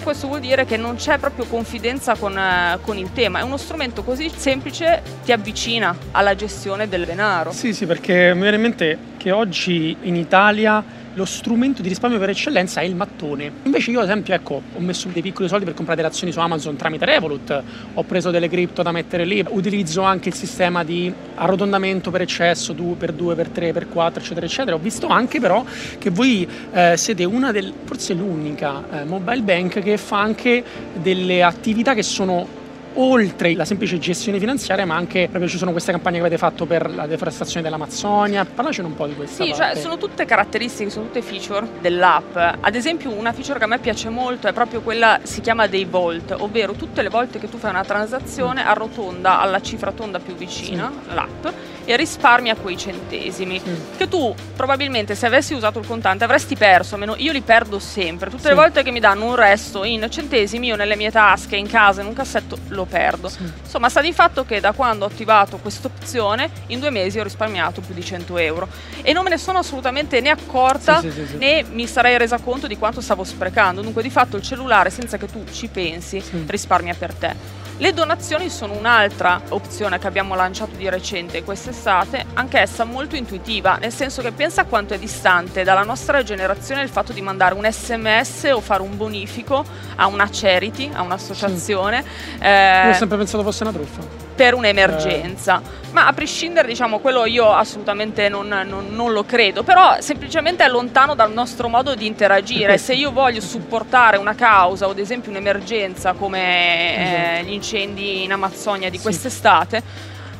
Questo 0.02 0.26
vuol 0.26 0.40
dire 0.40 0.64
che 0.64 0.76
non 0.76 0.96
c'è 0.96 1.18
proprio 1.18 1.44
confidenza 1.44 2.16
con, 2.16 2.36
eh, 2.36 2.78
con, 2.82 2.96
il 2.96 3.12
tema, 3.12 3.40
è 3.40 3.42
uno 3.42 3.58
strumento 3.58 4.02
così 4.02 4.30
semplice 4.34 5.02
ti 5.24 5.32
avvicina 5.32 5.94
alla 6.12 6.34
gestione 6.34 6.88
del 6.88 7.04
denaro. 7.04 7.52
Sì, 7.52 7.74
sì, 7.74 7.84
perché 7.86 8.32
mi 8.34 8.40
viene 8.40 8.56
in 8.56 8.62
mente 8.62 8.98
che 9.18 9.30
oggi 9.30 9.96
in 10.02 10.16
Italia 10.16 10.82
lo 11.18 11.24
strumento 11.24 11.82
di 11.82 11.88
risparmio 11.88 12.20
per 12.20 12.30
eccellenza 12.30 12.80
è 12.80 12.84
il 12.84 12.94
mattone. 12.94 13.50
Invece 13.64 13.90
io 13.90 13.98
ad 13.98 14.04
esempio 14.04 14.34
ecco, 14.34 14.62
ho 14.72 14.78
messo 14.78 15.08
dei 15.08 15.20
piccoli 15.20 15.48
soldi 15.48 15.64
per 15.64 15.74
comprare 15.74 16.00
delle 16.00 16.12
azioni 16.12 16.32
su 16.32 16.38
Amazon 16.38 16.76
tramite 16.76 17.04
Revolut, 17.04 17.62
ho 17.94 18.02
preso 18.04 18.30
delle 18.30 18.48
cripto 18.48 18.82
da 18.82 18.92
mettere 18.92 19.24
lì, 19.24 19.44
utilizzo 19.48 20.02
anche 20.02 20.28
il 20.28 20.36
sistema 20.36 20.84
di 20.84 21.12
arrotondamento 21.34 22.12
per 22.12 22.20
eccesso, 22.20 22.72
2 22.72 22.94
per 22.94 23.12
2 23.12 23.34
per 23.34 23.48
3 23.48 23.72
per 23.72 23.88
4 23.88 24.22
eccetera 24.22 24.46
eccetera. 24.46 24.76
Ho 24.76 24.78
visto 24.78 25.08
anche 25.08 25.40
però 25.40 25.64
che 25.98 26.10
voi 26.10 26.48
eh, 26.72 26.96
siete 26.96 27.24
una 27.24 27.50
del, 27.50 27.72
forse 27.82 28.14
l'unica 28.14 28.84
eh, 29.00 29.04
mobile 29.04 29.42
bank 29.42 29.80
che 29.80 29.96
fa 29.96 30.20
anche 30.20 30.62
delle 30.94 31.42
attività 31.42 31.94
che 31.94 32.04
sono 32.04 32.66
oltre 33.00 33.54
la 33.54 33.64
semplice 33.64 33.98
gestione 33.98 34.38
finanziaria, 34.38 34.84
ma 34.84 34.96
anche 34.96 35.28
proprio 35.28 35.48
ci 35.48 35.56
sono 35.56 35.70
queste 35.72 35.92
campagne 35.92 36.16
che 36.16 36.26
avete 36.26 36.38
fatto 36.38 36.66
per 36.66 36.92
la 36.92 37.06
deforestazione 37.06 37.62
dell'Amazzonia. 37.62 38.44
Parlacene 38.44 38.88
un 38.88 38.94
po' 38.94 39.06
di 39.06 39.14
questa 39.14 39.44
Sì, 39.44 39.54
cioè 39.54 39.76
sono 39.76 39.96
tutte 39.96 40.24
caratteristiche, 40.24 40.90
sono 40.90 41.06
tutte 41.06 41.22
feature 41.22 41.66
dell'app. 41.80 42.36
Ad 42.36 42.74
esempio 42.74 43.12
una 43.12 43.32
feature 43.32 43.58
che 43.58 43.64
a 43.64 43.68
me 43.68 43.78
piace 43.78 44.08
molto 44.08 44.48
è 44.48 44.52
proprio 44.52 44.80
quella, 44.80 45.20
si 45.22 45.40
chiama 45.40 45.66
dei 45.66 45.84
volt, 45.84 46.34
ovvero 46.36 46.72
tutte 46.72 47.02
le 47.02 47.08
volte 47.08 47.38
che 47.38 47.48
tu 47.48 47.58
fai 47.58 47.70
una 47.70 47.84
transazione 47.84 48.66
arrotonda 48.66 49.40
alla 49.40 49.60
cifra 49.60 49.92
tonda 49.92 50.18
più 50.18 50.34
vicina, 50.34 50.92
l'app, 51.12 51.46
e 51.84 51.96
risparmia 51.96 52.54
quei 52.56 52.76
centesimi. 52.76 53.60
Sì. 53.60 53.70
Che 53.96 54.08
tu 54.08 54.34
probabilmente 54.56 55.14
se 55.14 55.26
avessi 55.26 55.54
usato 55.54 55.78
il 55.78 55.86
contante 55.86 56.24
avresti 56.24 56.56
perso, 56.56 56.94
almeno 56.94 57.14
io 57.16 57.32
li 57.32 57.40
perdo 57.40 57.78
sempre. 57.78 58.28
Tutte 58.28 58.42
Sì. 58.42 58.48
le 58.48 58.54
volte 58.54 58.82
che 58.82 58.90
mi 58.90 59.00
danno 59.00 59.26
un 59.26 59.36
resto 59.36 59.84
in 59.84 60.04
centesimi, 60.10 60.66
io 60.66 60.76
nelle 60.76 60.96
mie 60.96 61.10
tasche, 61.10 61.56
in 61.56 61.68
casa, 61.68 62.00
in 62.00 62.08
un 62.08 62.12
cassetto, 62.12 62.58
lo 62.68 62.86
perdo. 62.88 63.28
Sì. 63.28 63.42
Insomma, 63.62 63.88
sta 63.88 64.00
di 64.00 64.12
fatto 64.12 64.44
che 64.44 64.60
da 64.60 64.72
quando 64.72 65.04
ho 65.04 65.08
attivato 65.08 65.58
questa 65.58 65.86
opzione, 65.88 66.50
in 66.68 66.80
due 66.80 66.90
mesi 66.90 67.18
ho 67.18 67.22
risparmiato 67.22 67.80
più 67.80 67.94
di 67.94 68.04
100 68.04 68.38
euro. 68.38 68.68
E 69.02 69.12
non 69.12 69.24
me 69.24 69.30
ne 69.30 69.38
sono 69.38 69.58
assolutamente 69.58 70.20
né 70.20 70.30
accorta 70.30 71.00
Sì, 71.00 71.10
sì, 71.10 71.36
né 71.36 71.64
mi 71.70 71.86
sarei 71.86 72.18
resa 72.18 72.38
conto 72.38 72.66
di 72.66 72.76
quanto 72.76 73.00
stavo 73.00 73.24
sprecando. 73.24 73.82
Dunque, 73.82 74.02
di 74.02 74.10
fatto, 74.10 74.36
il 74.36 74.42
cellulare, 74.42 74.90
senza 74.90 75.16
che 75.16 75.26
tu 75.26 75.44
ci 75.50 75.68
pensi, 75.68 76.22
risparmia 76.46 76.94
per 76.94 77.14
te. 77.14 77.66
Le 77.80 77.92
donazioni 77.92 78.50
sono 78.50 78.76
un'altra 78.76 79.40
opzione 79.50 80.00
che 80.00 80.08
abbiamo 80.08 80.34
lanciato 80.34 80.74
di 80.74 80.88
recente 80.88 81.44
quest'estate, 81.44 82.26
anch'essa 82.34 82.82
molto 82.82 83.14
intuitiva, 83.14 83.76
nel 83.76 83.92
senso 83.92 84.20
che 84.20 84.32
pensa 84.32 84.64
quanto 84.64 84.94
è 84.94 84.98
distante 84.98 85.62
dalla 85.62 85.84
nostra 85.84 86.24
generazione 86.24 86.82
il 86.82 86.88
fatto 86.88 87.12
di 87.12 87.20
mandare 87.20 87.54
un 87.54 87.64
sms 87.70 88.50
o 88.52 88.60
fare 88.60 88.82
un 88.82 88.96
bonifico 88.96 89.64
a 89.94 90.08
una 90.08 90.28
charity, 90.28 90.90
a 90.92 91.02
un'associazione. 91.02 92.04
eh, 92.40 92.82
Io 92.86 92.90
ho 92.90 92.94
sempre 92.94 93.16
pensato 93.16 93.44
fosse 93.44 93.62
una 93.62 93.72
truffa. 93.72 94.27
Per 94.38 94.54
un'emergenza. 94.54 95.60
Ma 95.90 96.06
a 96.06 96.12
prescindere, 96.12 96.68
diciamo, 96.68 97.00
quello 97.00 97.24
io 97.26 97.52
assolutamente 97.52 98.28
non, 98.28 98.46
non- 98.46 98.86
non 98.90 99.12
lo 99.12 99.24
credo, 99.24 99.64
però 99.64 99.96
semplicemente 99.98 100.64
è 100.64 100.68
lontano 100.68 101.16
dal 101.16 101.32
nostro 101.32 101.66
modo 101.68 101.96
di 101.96 102.06
interagire. 102.06 102.78
Se 102.78 102.94
io 102.94 103.10
voglio 103.10 103.40
supportare 103.40 104.16
una 104.16 104.36
causa 104.36 104.86
o 104.86 104.90
ad 104.90 104.98
esempio 105.00 105.32
un'emergenza 105.32 106.12
come 106.12 106.38
eh, 106.38 107.02
Esatto. 107.02 107.46
gli 107.48 107.52
incendi 107.52 108.22
in 108.22 108.32
Amazzonia 108.32 108.90
di 108.90 108.96
Sì. 108.98 109.02
quest'estate, 109.02 109.82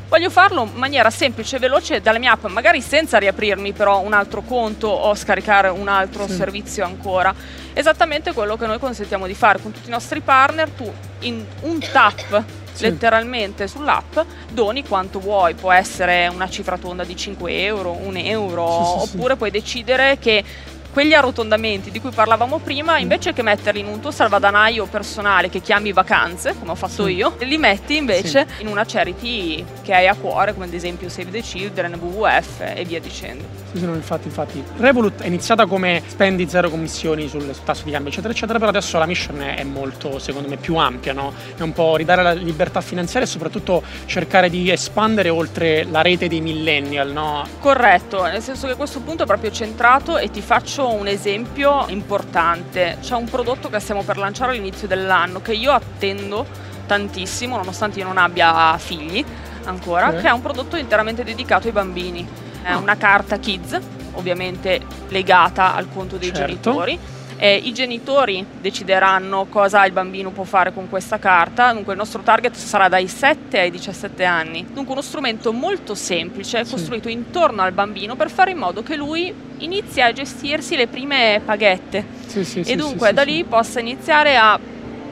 voglio 0.07 0.29
farlo 0.29 0.63
in 0.63 0.79
maniera 0.79 1.09
semplice 1.09 1.57
e 1.57 1.59
veloce 1.59 1.99
dalle 1.99 2.19
mie 2.19 2.29
app, 2.29 2.45
magari 2.45 2.79
senza 2.79 3.17
riaprirmi 3.17 3.73
però 3.73 3.99
un 3.99 4.13
altro 4.13 4.41
conto 4.43 4.87
o 4.87 5.13
scaricare 5.13 5.67
un 5.67 5.89
altro 5.89 6.25
Sì. 6.25 6.35
servizio 6.35 6.85
ancora. 6.85 7.33
Esattamente 7.73 8.31
quello 8.33 8.55
che 8.55 8.65
noi 8.65 8.79
consentiamo 8.79 9.27
di 9.27 9.33
fare 9.33 9.59
con 9.61 9.73
tutti 9.73 9.87
i 9.89 9.91
nostri 9.91 10.21
partner, 10.21 10.69
tu 10.69 10.89
in 11.21 11.43
un 11.63 11.79
tap 11.91 12.43
Sì. 12.79 12.85
letteralmente 12.85 13.67
sull'app 13.67 14.17
doni 14.51 14.87
quanto 14.87 15.19
vuoi, 15.19 15.53
può 15.53 15.71
essere 15.71 16.27
una 16.27 16.49
cifra 16.49 16.77
tonda 16.77 17.03
di 17.03 17.15
5 17.15 17.63
euro, 17.63 17.91
1 17.91 18.15
euro, 18.15 19.01
Sì, 19.01 19.09
sì, 19.09 19.15
oppure 19.15 19.35
puoi 19.35 19.51
decidere 19.51 20.17
che 20.17 20.43
quegli 20.91 21.13
arrotondamenti 21.13 21.91
di 21.91 21.99
cui 22.01 22.11
parlavamo 22.11 22.59
prima, 22.59 22.97
Mm. 22.97 23.01
invece 23.01 23.33
che 23.33 23.41
metterli 23.41 23.79
in 23.81 23.87
un 23.87 23.99
tuo 23.99 24.11
salvadanaio 24.11 24.85
personale 24.85 25.49
che 25.49 25.61
chiami 25.61 25.91
vacanze, 25.93 26.55
come 26.57 26.71
ho 26.71 26.75
fatto 26.75 27.05
Sì. 27.05 27.13
io, 27.15 27.35
li 27.39 27.57
metti 27.57 27.95
invece 27.97 28.45
in 28.59 28.67
una 28.67 28.83
charity 28.85 29.63
che 29.83 29.93
hai 29.93 30.07
a 30.07 30.15
cuore, 30.15 30.53
come 30.53 30.65
ad 30.65 30.73
esempio 30.73 31.09
Save 31.09 31.31
the 31.31 31.41
Children, 31.41 31.95
WWF 32.01 32.61
e 32.75 32.83
via 32.85 32.99
dicendo. 32.99 33.43
Sì, 33.71 33.77
sì, 33.79 33.85
no, 33.85 33.93
infatti, 33.93 34.27
infatti. 34.27 34.63
Revolut 34.77 35.21
è 35.21 35.27
iniziata 35.27 35.65
come 35.67 36.01
spendi 36.07 36.49
zero 36.49 36.69
commissioni 36.69 37.27
sul 37.27 37.53
tasso 37.63 37.83
di 37.83 37.91
cambio, 37.91 38.11
eccetera, 38.11 38.33
eccetera, 38.33 38.57
però 38.57 38.69
adesso 38.71 38.97
la 38.97 39.05
mission 39.05 39.41
è 39.41 39.63
molto, 39.63 40.17
secondo 40.19 40.49
me, 40.49 40.57
più 40.57 40.75
ampia, 40.75 41.13
no? 41.13 41.33
È 41.55 41.61
un 41.61 41.73
po' 41.73 41.95
ridare 41.95 42.23
la 42.23 42.33
libertà 42.33 42.81
finanziaria 42.81 43.27
e 43.27 43.31
soprattutto 43.31 43.83
cercare 44.05 44.49
di 44.49 44.71
espandere 44.71 45.29
oltre 45.29 45.83
la 45.83 46.01
rete 46.01 46.27
dei 46.27 46.41
millennial, 46.41 47.11
no? 47.11 47.45
Corretto, 47.59 48.23
nel 48.23 48.41
senso 48.41 48.65
che 48.67 48.75
questo 48.75 49.01
punto 49.01 49.23
è 49.23 49.25
proprio 49.27 49.51
centrato 49.51 50.17
e 50.17 50.31
ti 50.31 50.41
faccio 50.41 50.78
un 50.87 51.07
esempio 51.07 51.85
importante. 51.89 52.97
C'è 53.01 53.15
un 53.15 53.25
prodotto 53.25 53.69
che 53.69 53.79
stiamo 53.79 54.03
per 54.03 54.17
lanciare 54.17 54.51
all'inizio 54.51 54.87
dell'anno 54.87 55.41
che 55.41 55.53
io 55.53 55.71
attendo 55.71 56.45
tantissimo, 56.85 57.55
nonostante 57.57 57.99
io 57.99 58.05
non 58.05 58.17
abbia 58.17 58.77
figli 58.77 59.23
ancora, 59.65 60.07
Ok. 60.09 60.21
che 60.21 60.27
è 60.27 60.31
un 60.31 60.41
prodotto 60.41 60.75
interamente 60.75 61.23
dedicato 61.23 61.67
ai 61.67 61.73
bambini. 61.73 62.27
È 62.61 62.71
Ah. 62.71 62.77
una 62.77 62.97
carta 62.97 63.37
kids, 63.37 63.77
ovviamente 64.13 64.79
legata 65.09 65.75
al 65.75 65.87
conto 65.93 66.17
dei 66.17 66.29
Certo. 66.33 66.45
genitori. 66.47 66.99
Eh, 67.41 67.55
I 67.55 67.71
genitori 67.73 68.45
decideranno 68.59 69.45
cosa 69.49 69.85
il 69.85 69.93
bambino 69.93 70.29
può 70.31 70.43
fare 70.43 70.73
con 70.73 70.89
questa 70.89 71.19
carta, 71.19 71.71
dunque 71.71 71.93
il 71.93 71.97
nostro 71.97 72.21
target 72.21 72.53
sarà 72.55 72.89
dai 72.89 73.07
7 73.07 73.59
ai 73.59 73.71
17 73.71 74.25
anni. 74.25 74.65
Dunque 74.73 74.91
uno 74.91 75.01
strumento 75.01 75.53
molto 75.53 75.95
semplice, 75.95 76.65
Sì. 76.65 76.71
costruito 76.73 77.07
intorno 77.07 77.61
al 77.61 77.71
bambino 77.71 78.17
per 78.17 78.29
fare 78.29 78.51
in 78.51 78.57
modo 78.57 78.83
che 78.83 78.97
lui 78.97 79.33
inizi 79.59 80.01
a 80.01 80.11
gestirsi 80.11 80.75
le 80.75 80.87
prime 80.87 81.41
paghette 81.45 82.05
Sì, 82.25 82.43
sì, 82.43 82.61
sì, 82.65 82.71
e 82.71 82.75
dunque 82.75 83.13
da 83.13 83.21
lì 83.23 83.45
possa 83.45 83.79
iniziare 83.79 84.35
a 84.35 84.59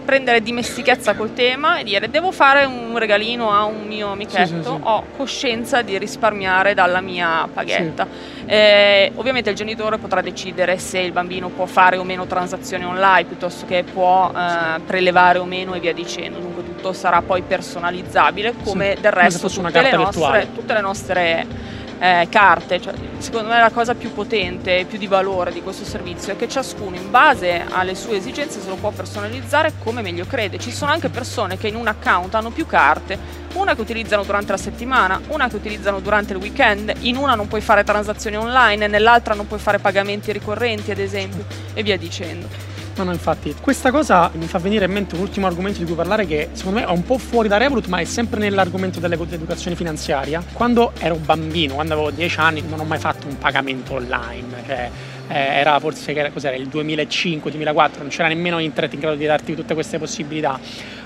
prendere 0.07 0.41
dimestichezza 0.41 1.15
col 1.15 1.33
tema 1.33 1.79
e 1.79 1.83
dire 1.83 2.09
devo 2.09 2.31
fare 2.31 2.63
un 2.63 2.97
regalino 2.97 3.51
a 3.51 3.65
un 3.65 3.85
mio 3.85 4.13
amichetto, 4.13 4.47
Sì, 4.47 4.53
sì, 4.55 4.63
sì. 4.63 4.79
ho 4.81 5.03
coscienza 5.17 5.81
di 5.81 5.97
risparmiare 5.97 6.73
dalla 6.73 7.01
mia 7.01 7.45
paghetta. 7.53 8.07
Eh, 8.45 9.11
ovviamente 9.15 9.49
il 9.49 9.55
genitore 9.57 9.97
potrà 9.97 10.21
decidere 10.21 10.77
se 10.77 10.99
il 10.99 11.11
bambino 11.11 11.49
può 11.49 11.65
fare 11.65 11.97
o 11.97 12.05
meno 12.05 12.25
transazioni 12.25 12.85
online 12.85 13.25
piuttosto 13.25 13.65
che 13.65 13.83
può 13.83 14.31
eh, 14.33 14.79
prelevare 14.79 15.39
o 15.39 15.43
meno 15.43 15.73
e 15.73 15.81
via 15.81 15.93
dicendo. 15.93 16.39
Dunque 16.39 16.63
tutto 16.63 16.93
sarà 16.93 17.21
poi 17.21 17.41
personalizzabile 17.41 18.53
come 18.63 18.95
del 19.01 19.11
resto 19.11 19.49
tutte 19.49 19.81
le, 19.81 19.91
nostre, 19.91 20.47
tutte 20.53 20.73
le 20.73 20.81
nostre 20.81 21.45
eh, 21.99 22.27
carte. 22.29 22.81
Cioè, 22.81 22.93
secondo 23.17 23.49
me 23.49 23.59
la 23.59 23.71
cosa 23.71 23.95
più 23.95 24.13
potente 24.13 24.79
e 24.79 24.85
più 24.85 24.97
di 24.97 25.07
valore 25.07 25.51
di 25.51 25.61
questo 25.61 25.85
servizio 25.85 26.33
è 26.33 26.35
che 26.35 26.47
ciascuno 26.47 26.95
in 26.95 27.09
base 27.09 27.65
alle 27.69 27.95
sue 27.95 28.17
esigenze 28.17 28.61
se 28.61 28.69
lo 28.69 28.75
può 28.75 28.91
personalizzare 28.91 29.73
come 29.83 30.01
meglio 30.01 30.25
crede. 30.25 30.59
Ci 30.59 30.71
sono 30.71 30.91
anche 30.91 31.09
persone 31.09 31.57
che 31.57 31.67
in 31.67 31.75
un 31.75 31.87
account 31.87 32.35
hanno 32.35 32.49
più 32.49 32.65
carte, 32.65 33.17
una 33.53 33.75
che 33.75 33.81
utilizzano 33.81 34.23
durante 34.23 34.51
la 34.51 34.57
settimana, 34.57 35.19
una 35.29 35.47
che 35.47 35.55
utilizzano 35.55 35.99
durante 35.99 36.33
il 36.33 36.39
weekend, 36.39 36.93
in 37.01 37.17
una 37.17 37.35
non 37.35 37.47
puoi 37.47 37.61
fare 37.61 37.83
transazioni 37.83 38.37
online, 38.37 38.87
nell'altra 38.87 39.33
non 39.33 39.47
puoi 39.47 39.59
fare 39.59 39.79
pagamenti 39.79 40.31
ricorrenti 40.31 40.91
ad 40.91 40.99
esempio 40.99 41.45
e 41.73 41.83
via 41.83 41.97
dicendo. 41.97 42.76
No, 42.97 43.03
no, 43.03 43.11
infatti, 43.11 43.53
questa 43.61 43.91
cosa 43.91 44.31
mi 44.33 44.47
fa 44.47 44.57
venire 44.57 44.85
in 44.85 44.91
mente 44.91 45.13
un 45.13 45.21
ultimo 45.21 45.45
argomento 45.45 45.77
di 45.77 45.85
cui 45.85 45.93
parlare 45.93 46.25
che 46.25 46.49
secondo 46.53 46.79
me 46.79 46.85
è 46.85 46.89
un 46.89 47.03
po' 47.03 47.19
fuori 47.19 47.47
da 47.47 47.57
Revolut, 47.57 47.85
ma 47.87 47.99
è 47.99 48.05
sempre 48.05 48.39
nell'argomento 48.39 48.99
dell'educazione 48.99 49.75
finanziaria. 49.75 50.43
Quando 50.51 50.93
ero 50.97 51.15
bambino, 51.15 51.75
quando 51.75 51.93
avevo 51.93 52.09
10 52.09 52.39
anni, 52.39 52.63
non 52.67 52.79
ho 52.79 52.85
mai 52.85 52.97
fatto 52.97 53.27
un 53.27 53.37
pagamento 53.37 53.93
online, 53.93 54.63
cioè 54.65 54.89
eh, 55.27 55.35
era 55.35 55.79
forse 55.79 56.11
il 56.11 56.67
2005-2004, 56.67 57.97
non 57.99 58.07
c'era 58.07 58.27
nemmeno 58.27 58.59
internet 58.59 58.93
in 58.93 58.99
grado 58.99 59.15
di 59.15 59.25
darti 59.25 59.55
tutte 59.55 59.73
queste 59.73 59.97
possibilità. 59.97 60.59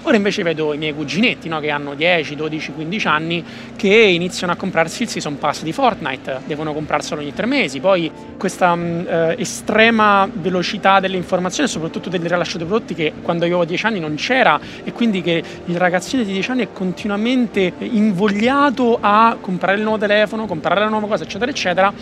Ora 0.03 0.15
invece 0.15 0.41
vedo 0.41 0.73
i 0.73 0.77
miei 0.77 0.95
cuginetti 0.95 1.47
no, 1.47 1.59
che 1.59 1.69
hanno 1.69 1.93
10, 1.93 2.35
12, 2.35 2.71
15 2.71 3.07
anni 3.07 3.45
che 3.75 3.87
iniziano 3.87 4.51
a 4.51 4.55
comprarsi 4.55 5.03
il 5.03 5.09
season 5.09 5.37
pass 5.37 5.61
di 5.61 5.71
Fortnite, 5.71 6.41
devono 6.45 6.73
comprarselo 6.73 7.21
ogni 7.21 7.33
tre 7.33 7.45
mesi, 7.45 7.79
poi 7.79 8.11
questa 8.37 8.73
mh, 8.73 9.05
eh, 9.07 9.35
estrema 9.37 10.27
velocità 10.31 10.99
delle 10.99 11.17
informazioni 11.17 11.69
soprattutto 11.69 12.09
del 12.09 12.21
rilascio 12.21 12.57
dei 12.57 12.65
prodotti 12.65 12.95
che 12.95 13.13
quando 13.21 13.45
io 13.45 13.57
avevo 13.57 13.65
10 13.69 13.85
anni 13.85 13.99
non 13.99 14.15
c'era 14.15 14.59
e 14.83 14.91
quindi 14.91 15.21
che 15.21 15.43
il 15.65 15.77
ragazzino 15.77 16.23
di 16.23 16.31
10 16.31 16.51
anni 16.51 16.63
è 16.63 16.71
continuamente 16.73 17.71
invogliato 17.79 18.97
a 18.99 19.37
comprare 19.39 19.77
il 19.77 19.83
nuovo 19.83 19.99
telefono, 19.99 20.47
comprare 20.47 20.79
la 20.79 20.89
nuova 20.89 21.05
cosa, 21.07 21.23
eccetera, 21.23 21.51
eccetera, 21.51 21.93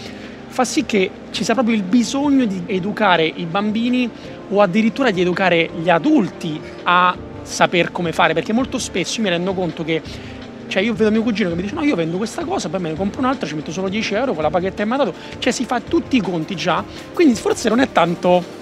fa 0.49 0.65
sì 0.65 0.85
che 0.85 1.09
ci 1.31 1.43
sia 1.43 1.53
proprio 1.53 1.75
il 1.75 1.83
bisogno 1.83 2.45
di 2.45 2.63
educare 2.65 3.25
i 3.25 3.45
bambini 3.45 4.09
o 4.49 4.61
addirittura 4.61 5.11
di 5.11 5.21
educare 5.21 5.69
gli 5.81 5.89
adulti 5.89 6.59
a 6.83 7.15
saper 7.41 7.91
come 7.91 8.11
fare, 8.11 8.33
perché 8.33 8.51
molto 8.51 8.77
spesso 8.77 9.21
mi 9.21 9.29
rendo 9.29 9.53
conto 9.53 9.83
che 9.83 10.01
cioè 10.67 10.83
io 10.83 10.93
vedo 10.93 11.09
mio 11.09 11.23
cugino 11.23 11.49
che 11.49 11.55
mi 11.55 11.63
dice 11.63 11.73
no 11.73 11.83
io 11.83 11.95
vendo 11.95 12.17
questa 12.17 12.43
cosa, 12.43 12.69
poi 12.69 12.79
me 12.79 12.89
ne 12.89 12.95
compro 12.95 13.21
un'altra, 13.21 13.47
ci 13.47 13.55
metto 13.55 13.71
solo 13.71 13.89
10 13.89 14.13
euro 14.13 14.33
con 14.33 14.43
la 14.43 14.49
paghetta 14.49 14.83
che 14.83 14.89
mi 14.89 15.13
cioè 15.39 15.51
si 15.51 15.65
fa 15.65 15.79
tutti 15.79 16.17
i 16.17 16.21
conti 16.21 16.55
già, 16.55 16.83
quindi 17.13 17.33
forse 17.35 17.69
non 17.69 17.79
è 17.79 17.91
tanto 17.91 18.57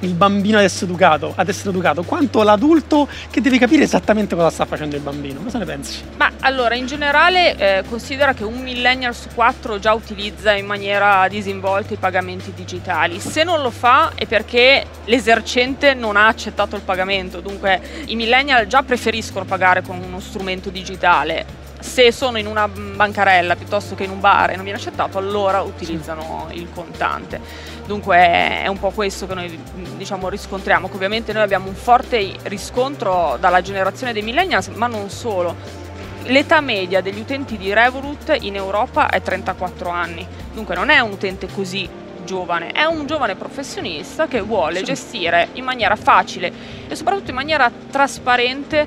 il 0.00 0.14
bambino 0.14 0.58
ad 0.58 0.64
essere 0.64 0.86
educato, 0.86 1.32
ad 1.34 1.48
essere 1.48 1.70
educato, 1.70 2.02
quanto 2.02 2.42
l'adulto 2.42 3.08
che 3.30 3.40
deve 3.40 3.58
capire 3.58 3.82
esattamente 3.82 4.34
cosa 4.34 4.50
sta 4.50 4.64
facendo 4.64 4.96
il 4.96 5.02
bambino. 5.02 5.40
Cosa 5.40 5.58
ne 5.58 5.64
pensi? 5.64 6.02
Ma 6.16 6.30
allora, 6.40 6.74
in 6.74 6.86
generale, 6.86 7.56
eh, 7.56 7.84
considera 7.88 8.32
che 8.34 8.44
un 8.44 8.60
millennial 8.60 9.14
su 9.14 9.28
quattro 9.34 9.78
già 9.78 9.92
utilizza 9.92 10.52
in 10.52 10.66
maniera 10.66 11.26
disinvolta 11.28 11.94
i 11.94 11.96
pagamenti 11.96 12.52
digitali. 12.54 13.20
Se 13.20 13.44
non 13.44 13.60
lo 13.62 13.70
fa 13.70 14.12
è 14.14 14.26
perché 14.26 14.84
l'esercente 15.04 15.94
non 15.94 16.16
ha 16.16 16.26
accettato 16.26 16.76
il 16.76 16.82
pagamento. 16.82 17.40
Dunque, 17.40 17.80
i 18.06 18.16
millennial 18.16 18.66
già 18.66 18.82
preferiscono 18.82 19.44
pagare 19.44 19.82
con 19.82 20.00
uno 20.02 20.20
strumento 20.20 20.70
digitale. 20.70 21.66
Se 21.80 22.12
sono 22.12 22.38
in 22.38 22.46
una 22.46 22.68
bancarella 22.68 23.56
piuttosto 23.56 23.94
che 23.94 24.04
in 24.04 24.10
un 24.10 24.20
bar 24.20 24.50
e 24.50 24.54
non 24.54 24.64
viene 24.64 24.78
accettato, 24.78 25.18
allora 25.18 25.60
utilizzano 25.60 26.48
il 26.52 26.68
contante. 26.74 27.40
Dunque 27.86 28.16
è 28.16 28.66
un 28.66 28.78
po' 28.78 28.90
questo 28.90 29.26
che 29.26 29.34
noi 29.34 29.58
diciamo, 29.96 30.28
riscontriamo, 30.28 30.88
che 30.88 30.94
ovviamente 30.94 31.32
noi 31.32 31.42
abbiamo 31.42 31.68
un 31.68 31.74
forte 31.74 32.34
riscontro 32.44 33.36
dalla 33.40 33.62
generazione 33.62 34.12
dei 34.12 34.22
millennials, 34.22 34.66
ma 34.68 34.86
non 34.86 35.08
solo. 35.08 35.86
L'età 36.24 36.60
media 36.60 37.00
degli 37.00 37.20
utenti 37.20 37.56
di 37.56 37.72
Revolut 37.72 38.36
in 38.40 38.56
Europa 38.56 39.08
è 39.08 39.22
34 39.22 39.88
anni, 39.88 40.26
dunque 40.52 40.74
non 40.74 40.90
è 40.90 40.98
un 40.98 41.12
utente 41.12 41.46
così 41.46 41.88
giovane, 42.24 42.72
è 42.72 42.84
un 42.84 43.06
giovane 43.06 43.36
professionista 43.36 44.26
che 44.26 44.42
vuole 44.42 44.80
sì. 44.80 44.84
gestire 44.84 45.48
in 45.54 45.64
maniera 45.64 45.96
facile 45.96 46.52
e 46.86 46.94
soprattutto 46.94 47.30
in 47.30 47.36
maniera 47.36 47.70
trasparente 47.90 48.86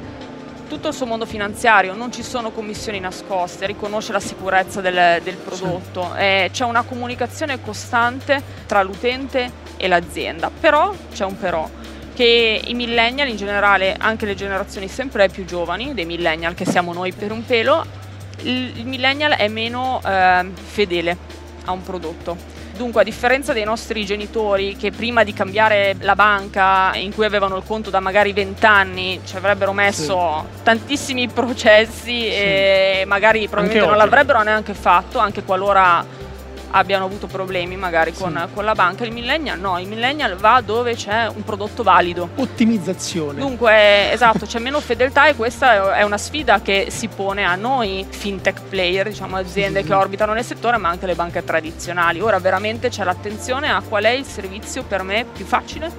tutto 0.71 0.87
il 0.87 0.93
suo 0.93 1.05
mondo 1.05 1.25
finanziario, 1.25 1.93
non 1.93 2.13
ci 2.13 2.23
sono 2.23 2.51
commissioni 2.51 2.97
nascoste, 3.01 3.65
riconosce 3.65 4.13
la 4.13 4.21
sicurezza 4.21 4.79
del, 4.79 5.21
del 5.21 5.35
prodotto, 5.35 6.15
eh, 6.15 6.49
c'è 6.53 6.63
una 6.63 6.83
comunicazione 6.83 7.59
costante 7.59 8.41
tra 8.67 8.81
l'utente 8.81 9.51
e 9.75 9.89
l'azienda, 9.89 10.49
però 10.49 10.95
c'è 11.11 11.25
un 11.25 11.37
però 11.37 11.69
che 12.13 12.61
i 12.63 12.73
millennial 12.73 13.27
in 13.27 13.35
generale, 13.35 13.97
anche 13.99 14.25
le 14.25 14.33
generazioni 14.33 14.87
sempre 14.87 15.27
più 15.27 15.43
giovani, 15.43 15.93
dei 15.93 16.05
millennial 16.05 16.53
che 16.53 16.65
siamo 16.65 16.93
noi 16.93 17.11
per 17.11 17.33
un 17.33 17.45
pelo, 17.45 17.83
il, 18.43 18.77
il 18.77 18.85
millennial 18.85 19.33
è 19.33 19.49
meno 19.49 19.99
eh, 20.05 20.51
fedele 20.53 21.17
a 21.65 21.71
un 21.73 21.83
prodotto 21.83 22.50
Dunque, 22.75 23.01
a 23.01 23.03
differenza 23.03 23.53
dei 23.53 23.63
nostri 23.63 24.05
genitori 24.05 24.75
che 24.75 24.91
prima 24.91 25.23
di 25.23 25.33
cambiare 25.33 25.95
la 25.99 26.15
banca 26.15 26.91
in 26.95 27.13
cui 27.13 27.25
avevano 27.25 27.57
il 27.57 27.63
conto 27.65 27.89
da 27.89 27.99
magari 27.99 28.33
20 28.33 28.65
anni 28.65 29.21
ci 29.25 29.35
avrebbero 29.35 29.73
messo 29.73 30.45
sì. 30.55 30.63
tantissimi 30.63 31.27
processi 31.29 32.21
sì. 32.21 32.27
e 32.27 33.03
magari 33.05 33.47
probabilmente 33.47 33.87
non 33.87 33.97
l'avrebbero 33.97 34.41
neanche 34.41 34.73
fatto, 34.73 35.19
anche 35.19 35.43
qualora 35.43 36.20
abbiano 36.71 37.05
avuto 37.05 37.27
problemi 37.27 37.75
magari 37.75 38.13
con, 38.13 38.45
sì. 38.47 38.53
con, 38.53 38.63
la 38.63 38.73
banca. 38.73 39.03
Il 39.03 39.11
millennial 39.11 39.59
no, 39.59 39.79
il 39.79 39.87
millennial 39.87 40.35
va 40.35 40.61
dove 40.63 40.95
c'è 40.95 41.27
un 41.27 41.43
prodotto 41.43 41.83
valido. 41.83 42.29
Ottimizzazione. 42.35 43.39
Dunque, 43.39 44.11
esatto, 44.11 44.45
c'è 44.45 44.59
meno 44.59 44.79
fedeltà 44.79 45.27
e 45.27 45.35
questa 45.35 45.95
è 45.95 46.03
una 46.03 46.17
sfida 46.17 46.61
che 46.61 46.87
si 46.89 47.07
pone 47.07 47.43
a 47.43 47.55
noi 47.55 48.05
fintech 48.07 48.61
player, 48.69 49.07
diciamo 49.09 49.37
aziende 49.37 49.81
sì. 49.81 49.87
che 49.87 49.93
orbitano 49.93 50.33
nel 50.33 50.43
settore, 50.43 50.77
ma 50.77 50.89
anche 50.89 51.05
le 51.05 51.15
banche 51.15 51.43
tradizionali. 51.43 52.21
Ora 52.21 52.39
veramente 52.39 52.89
c'è 52.89 53.03
l'attenzione 53.03 53.69
a 53.69 53.81
qual 53.87 54.03
è 54.03 54.09
il 54.09 54.25
servizio 54.25 54.83
per 54.83 55.03
me 55.03 55.25
più 55.31 55.45
facile, 55.45 55.91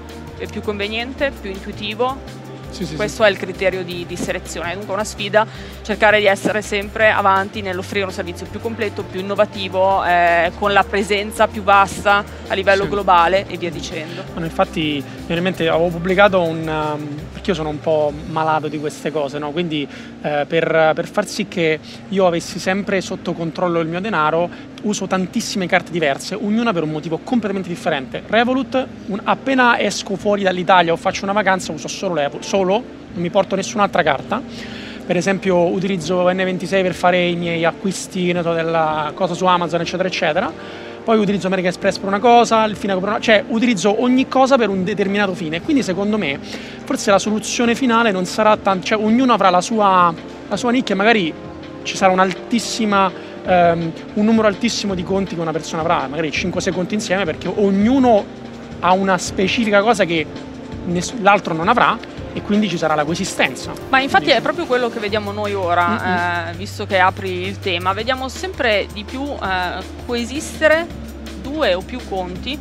più 0.50 0.60
conveniente, 0.60 1.30
più 1.30 1.50
intuitivo 1.50 2.40
sì, 2.72 2.84
sì, 2.84 2.96
Questo 2.96 3.22
sì. 3.22 3.28
è 3.28 3.32
il 3.32 3.38
criterio 3.38 3.84
di, 3.84 4.04
di, 4.06 4.16
selezione, 4.16 4.72
è 4.72 4.74
dunque 4.74 4.94
una 4.94 5.04
sfida 5.04 5.46
cercare 5.82 6.18
di 6.18 6.26
essere 6.26 6.62
sempre 6.62 7.10
avanti 7.10 7.60
nell'offrire 7.60 8.04
un 8.04 8.12
servizio 8.12 8.46
più 8.46 8.60
completo, 8.60 9.04
più 9.04 9.20
innovativo, 9.20 10.04
eh, 10.04 10.50
con 10.58 10.72
la 10.72 10.82
presenza 10.82 11.46
più 11.46 11.62
vasta 11.62 12.24
a 12.48 12.54
livello 12.54 12.88
globale 12.88 13.46
e 13.46 13.56
via 13.56 13.70
dicendo. 13.70 14.24
Bueno, 14.32 14.46
infatti, 14.46 15.02
veramente 15.26 15.68
avevo 15.68 15.88
pubblicato 15.88 16.42
un... 16.42 16.66
Um, 16.66 17.30
perché 17.42 17.50
io 17.50 17.56
sono 17.56 17.70
un 17.70 17.80
po' 17.80 18.12
malato 18.26 18.68
di 18.68 18.78
queste 18.78 19.10
cose, 19.10 19.38
no? 19.38 19.50
quindi 19.50 19.86
eh, 20.22 20.44
per, 20.46 20.92
per 20.94 21.08
far 21.08 21.26
sì 21.26 21.48
che 21.48 21.80
io 22.08 22.26
avessi 22.26 22.60
sempre 22.60 23.00
sotto 23.00 23.32
controllo 23.32 23.80
il 23.80 23.88
mio 23.88 24.00
denaro, 24.00 24.48
uso 24.82 25.06
tantissime 25.06 25.66
carte 25.66 25.90
diverse, 25.90 26.34
ognuna 26.34 26.72
per 26.72 26.82
un 26.82 26.90
motivo 26.90 27.20
completamente 27.22 27.68
differente. 27.68 28.22
Revolut, 28.26 28.86
un, 29.06 29.20
appena 29.24 29.78
esco 29.78 30.16
fuori 30.16 30.42
dall'Italia 30.42 30.92
o 30.92 30.96
faccio 30.96 31.24
una 31.24 31.32
vacanza, 31.32 31.72
uso 31.72 31.88
solo 31.88 32.14
Revolut, 32.14 32.44
solo, 32.44 32.72
non 33.12 33.22
mi 33.22 33.30
porto 33.30 33.56
nessun'altra 33.56 34.02
carta. 34.02 34.42
Per 35.04 35.16
esempio 35.16 35.66
utilizzo 35.66 36.30
N26 36.30 36.82
per 36.82 36.94
fare 36.94 37.26
i 37.26 37.36
miei 37.36 37.64
acquisti 37.64 38.32
della 38.32 39.10
cosa 39.14 39.34
su 39.34 39.44
Amazon, 39.46 39.80
eccetera, 39.80 40.08
eccetera. 40.08 40.52
Poi 41.02 41.18
utilizzo 41.18 41.48
American 41.48 41.72
Express 41.72 41.98
per 41.98 42.08
una 42.08 42.20
cosa, 42.20 42.62
il 42.64 42.76
Finaco 42.76 43.00
per 43.00 43.08
una 43.08 43.18
cioè 43.18 43.42
utilizzo 43.48 44.00
ogni 44.00 44.28
cosa 44.28 44.56
per 44.56 44.68
un 44.68 44.84
determinato 44.84 45.34
fine. 45.34 45.60
Quindi 45.60 45.82
secondo 45.82 46.16
me 46.16 46.38
forse 46.40 47.10
la 47.10 47.18
soluzione 47.18 47.74
finale 47.74 48.12
non 48.12 48.24
sarà 48.24 48.56
tanto, 48.56 48.86
cioè 48.86 49.02
ognuno 49.02 49.32
avrà 49.32 49.50
la 49.50 49.60
sua, 49.60 50.14
la 50.48 50.56
sua 50.56 50.70
nicchia, 50.70 50.94
magari 50.94 51.34
ci 51.82 51.96
sarà 51.96 52.12
un'altissima 52.12 53.10
um, 53.44 53.92
un 54.14 54.24
numero 54.24 54.46
altissimo 54.48 54.94
di 54.94 55.02
conti 55.02 55.34
che 55.34 55.40
una 55.40 55.52
persona 55.52 55.82
avrà, 55.82 56.06
magari 56.06 56.28
5-6 56.28 56.72
conti 56.72 56.94
insieme, 56.94 57.24
perché 57.24 57.48
ognuno 57.48 58.24
ha 58.80 58.92
una 58.92 59.18
specifica 59.18 59.80
cosa 59.82 60.04
che 60.04 60.26
ness- 60.86 61.14
l'altro 61.20 61.54
non 61.54 61.68
avrà 61.68 61.96
e 62.32 62.42
quindi 62.42 62.68
ci 62.68 62.78
sarà 62.78 62.94
la 62.94 63.04
coesistenza. 63.04 63.72
Ma 63.88 64.00
infatti 64.00 64.24
quindi... 64.24 64.40
è 64.40 64.42
proprio 64.42 64.66
quello 64.66 64.88
che 64.88 64.98
vediamo 64.98 65.32
noi 65.32 65.54
ora, 65.54 66.50
eh, 66.50 66.54
visto 66.54 66.86
che 66.86 66.98
apri 66.98 67.46
il 67.46 67.58
tema, 67.58 67.92
vediamo 67.92 68.28
sempre 68.28 68.86
di 68.92 69.04
più 69.04 69.22
eh, 69.22 69.82
coesistere 70.06 70.86
due 71.42 71.74
o 71.74 71.82
più 71.82 72.00
conti 72.08 72.58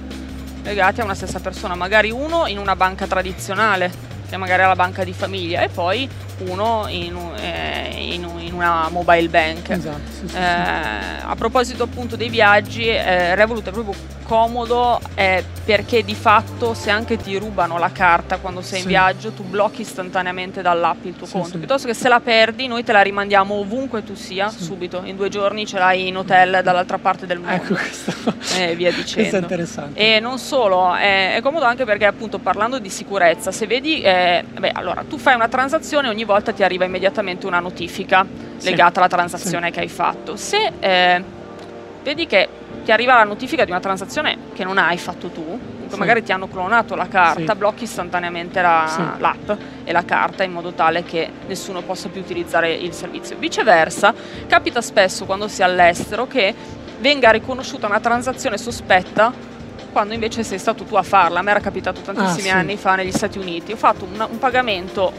legati 0.64 1.02
a 1.02 1.04
una 1.04 1.16
stessa 1.16 1.40
persona, 1.40 1.76
magari 1.76 2.12
uno 2.12 2.46
in 2.48 2.58
una 2.58 2.76
banca 2.76 3.08
tradizionale, 3.08 3.92
che 4.30 4.38
magari 4.38 4.64
è 4.64 4.68
la 4.68 4.76
banca 4.76 5.04
di 5.04 5.14
famiglia, 5.14 5.62
e 5.62 5.70
poi 5.70 6.08
uno 6.48 6.86
in, 6.88 7.18
eh, 7.40 8.14
in, 8.14 8.28
in 8.40 8.54
una 8.54 8.90
mobile 8.90 9.30
bank. 9.30 9.70
Esatto, 9.70 10.00
sì, 10.10 10.28
sì, 10.28 10.36
eh. 10.36 10.40
A 10.40 11.36
proposito 11.38 11.84
appunto 11.84 12.16
dei 12.16 12.30
viaggi, 12.30 12.88
eh, 12.88 13.36
Revolut 13.36 13.68
è 13.68 13.72
proprio 13.72 14.20
comodo 14.32 14.98
eh, 15.16 15.44
perché 15.66 16.06
di 16.06 16.16
fatto 16.16 16.74
se 16.74 16.90
anche 16.90 17.18
ti 17.18 17.38
rubano 17.38 17.78
la 17.78 17.92
carta 17.92 18.38
quando 18.38 18.62
sei 18.62 18.80
in 18.80 18.88
viaggio 18.88 19.32
tu 19.32 19.44
blocchi 19.44 19.82
istantaneamente 19.82 20.62
dall'app 20.62 21.04
il 21.04 21.18
tuo 21.18 21.28
conto, 21.28 21.58
piuttosto 21.58 21.86
che 21.86 21.94
se 21.94 22.08
la 22.08 22.22
perdi 22.22 22.68
noi 22.68 22.84
te 22.86 22.94
la 22.94 23.02
rimandiamo 23.02 23.56
ovunque 23.56 24.06
tu 24.06 24.16
sia 24.16 24.50
subito, 24.50 25.02
in 25.04 25.18
due 25.18 25.28
giorni 25.28 25.66
ce 25.66 25.78
l'hai 25.80 26.08
in 26.08 26.16
hotel 26.16 26.62
dall'altra 26.64 26.98
parte 26.98 27.26
del 27.26 27.40
mondo 27.40 27.56
ecco 27.56 27.74
questo. 27.74 28.14
e 28.58 28.74
via 28.76 28.92
dicendo. 28.94 29.20
questo 29.20 29.36
è 29.36 29.40
interessante. 29.40 30.00
E 30.00 30.20
non 30.22 30.38
solo, 30.40 30.96
è, 30.96 31.38
comodo 31.44 31.66
anche 31.66 31.84
perché 31.84 32.06
appunto 32.06 32.40
parlando 32.40 32.80
di 32.80 32.90
sicurezza, 32.90 33.52
se 33.52 33.68
vedi, 33.68 34.02
eh, 34.02 34.46
beh 34.50 34.72
allora 34.74 35.04
tu 35.08 35.18
fai 35.18 35.36
una 35.36 35.50
transazione 35.50 36.08
ogni 36.08 36.24
volta 36.24 36.31
ti 36.40 36.64
arriva 36.64 36.86
immediatamente 36.86 37.46
una 37.46 37.60
notifica 37.60 38.26
legata 38.62 39.00
alla 39.00 39.10
transazione 39.10 39.72
che 39.72 39.82
hai 39.82 39.90
fatto. 39.90 40.36
Se 40.36 40.72
eh, 40.80 41.24
vedi 42.04 42.28
che 42.28 42.48
ti 42.84 42.92
arriva 42.92 43.16
la 43.16 43.24
notifica 43.24 43.66
di 43.66 43.72
una 43.72 43.80
transazione 43.80 44.38
che 44.54 44.64
non 44.64 44.78
hai 44.78 44.98
fatto 44.98 45.30
tu, 45.30 45.60
sì. 45.88 45.98
magari 45.98 46.24
ti 46.24 46.32
hanno 46.32 46.48
clonato 46.48 46.96
la 46.96 47.08
carta, 47.08 47.52
sì. 47.52 47.58
blocchi 47.58 47.84
istantaneamente 47.84 48.62
la, 48.62 48.86
sì. 48.88 49.22
l'app 49.22 49.52
e 49.84 49.92
la 49.92 50.04
carta 50.04 50.44
in 50.44 50.52
modo 50.52 50.72
tale 50.72 51.04
che 51.04 51.30
nessuno 51.48 51.82
possa 51.82 52.10
più 52.10 52.22
utilizzare 52.22 52.74
il 52.74 52.94
servizio. 52.94 53.38
Viceversa, 53.38 54.14
capita 54.48 54.82
spesso 54.82 55.26
quando 55.26 55.48
si 55.48 55.62
è 55.62 55.64
all'estero 55.64 56.28
che 56.28 56.54
venga 57.00 57.32
riconosciuta 57.32 57.88
una 57.88 58.00
transazione 58.00 58.58
sospetta 58.58 59.50
quando 59.92 60.14
invece 60.14 60.44
sei 60.44 60.58
stato 60.58 60.84
tu 60.84 60.96
a 60.96 61.04
farla. 61.04 61.40
A 61.40 61.42
me 61.42 61.52
era 61.52 61.60
capitato 61.60 62.02
tantissimi 62.02 62.50
ah, 62.50 62.58
anni 62.58 62.78
fa 62.78 62.96
negli 62.96 63.12
Stati 63.12 63.38
Uniti. 63.38 63.74
Ho 63.74 63.78
fatto 63.78 64.06
un, 64.06 64.26
un 64.30 64.40
pagamento 64.40 65.12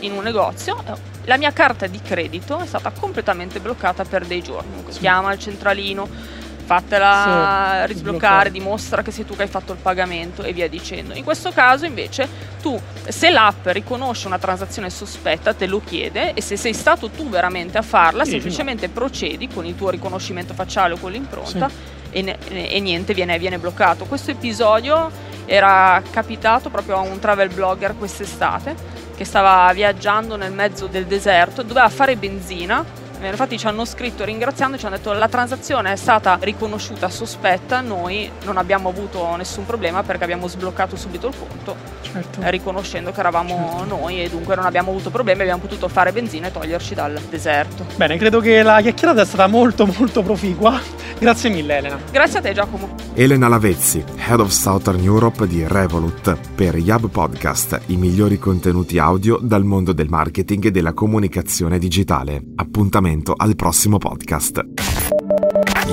in 0.00 0.12
un 0.12 0.22
negozio, 0.22 0.82
la 1.24 1.36
mia 1.36 1.52
carta 1.52 1.86
di 1.86 2.00
credito 2.00 2.58
è 2.58 2.66
stata 2.66 2.90
completamente 2.90 3.60
bloccata 3.60 4.04
per 4.04 4.24
dei 4.24 4.42
giorni. 4.42 4.84
Chiama 4.98 5.32
il 5.32 5.38
centralino 5.38 6.36
fatela 6.68 7.84
sì, 7.86 7.92
risbloccare, 7.94 8.50
dimostra 8.50 9.00
che 9.00 9.10
sei 9.10 9.24
tu 9.24 9.34
che 9.34 9.42
hai 9.42 9.48
fatto 9.48 9.72
il 9.72 9.78
pagamento 9.80 10.42
e 10.42 10.52
via 10.52 10.68
dicendo. 10.68 11.14
In 11.14 11.24
questo 11.24 11.50
caso 11.50 11.86
invece 11.86 12.28
tu, 12.60 12.78
se 13.08 13.30
l'app 13.30 13.66
riconosce 13.68 14.26
una 14.26 14.38
transazione 14.38 14.90
sospetta, 14.90 15.54
te 15.54 15.66
lo 15.66 15.80
chiede 15.82 16.34
e 16.34 16.42
se 16.42 16.58
sei 16.58 16.74
stato 16.74 17.08
tu 17.08 17.26
veramente 17.30 17.78
a 17.78 17.82
farla, 17.82 18.24
sì, 18.24 18.32
semplicemente 18.32 18.86
no. 18.86 18.92
procedi 18.92 19.48
con 19.48 19.64
il 19.64 19.76
tuo 19.76 19.88
riconoscimento 19.88 20.52
facciale 20.52 20.92
o 20.92 20.98
con 20.98 21.10
l'impronta 21.10 21.70
sì. 21.70 22.18
e, 22.18 22.36
e, 22.50 22.80
niente, 22.80 23.14
viene, 23.14 23.38
viene 23.38 23.58
bloccato. 23.58 24.04
Questo 24.04 24.32
episodio 24.32 25.10
era 25.46 26.02
capitato 26.10 26.68
proprio 26.68 26.96
a 26.96 27.00
un 27.00 27.18
travel 27.18 27.48
blogger 27.48 27.96
quest'estate 27.96 28.97
che 29.18 29.24
stava 29.24 29.72
viaggiando 29.72 30.36
nel 30.36 30.52
mezzo 30.52 30.86
del 30.86 31.04
deserto, 31.04 31.62
doveva 31.64 31.88
fare 31.88 32.14
benzina 32.14 32.84
infatti 33.26 33.58
ci 33.58 33.66
hanno 33.66 33.84
scritto 33.84 34.24
ringraziando, 34.24 34.78
ci 34.78 34.86
hanno 34.86 34.96
detto 34.96 35.12
la 35.12 35.28
transazione 35.28 35.92
è 35.92 35.96
stata 35.96 36.38
riconosciuta 36.40 37.08
sospetta, 37.08 37.80
noi 37.80 38.30
non 38.44 38.56
abbiamo 38.56 38.88
avuto 38.88 39.34
nessun 39.36 39.66
problema 39.66 40.02
perché 40.04 40.24
abbiamo 40.24 40.46
sbloccato 40.46 40.94
subito 40.94 41.28
il 41.28 41.34
conto, 41.36 41.76
certo. 42.02 42.40
Eh, 42.40 42.50
riconoscendo 42.50 43.10
che 43.10 43.20
eravamo 43.20 43.76
certo. 43.78 43.96
noi 43.96 44.22
e 44.22 44.28
dunque 44.28 44.54
non 44.54 44.66
abbiamo 44.66 44.90
avuto 44.90 45.10
problemi, 45.10 45.42
abbiamo 45.42 45.62
potuto 45.62 45.88
fare 45.88 46.12
benzina 46.12 46.46
e 46.46 46.52
toglierci 46.52 46.94
dal 46.94 47.20
deserto. 47.28 47.86
Bene, 47.96 48.16
credo 48.16 48.40
che 48.40 48.62
la 48.62 48.80
chiacchierata 48.80 49.22
è 49.22 49.26
stata 49.26 49.46
molto 49.48 49.86
molto 49.86 50.22
proficua. 50.22 50.80
Grazie 51.18 51.50
mille 51.50 51.78
Elena. 51.78 51.98
Grazie 52.12 52.38
a 52.38 52.42
te 52.42 52.52
Giacomo. 52.52 52.94
Elena 53.14 53.48
Lavezzi, 53.48 54.04
Head 54.16 54.38
of 54.38 54.50
Southern 54.50 55.02
Europe 55.02 55.46
di 55.48 55.64
Revolut, 55.66 56.36
per 56.54 56.76
Yab 56.76 57.08
Podcast, 57.08 57.80
i 57.86 57.96
migliori 57.96 58.38
contenuti 58.38 58.98
audio 58.98 59.38
dal 59.42 59.64
mondo 59.64 59.92
del 59.92 60.08
marketing 60.08 60.66
e 60.66 60.70
della 60.70 60.92
comunicazione 60.92 61.78
digitale. 61.78 62.40
Appuntamento 62.54 63.07
appuntamento 63.08 63.34
al 63.36 63.56
prossimo 63.56 63.98
podcast. 63.98 64.60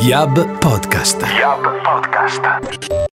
Yab 0.01 0.60
Podcast. 0.60 1.21
Yab 1.21 1.62
Podcast. 1.84 3.05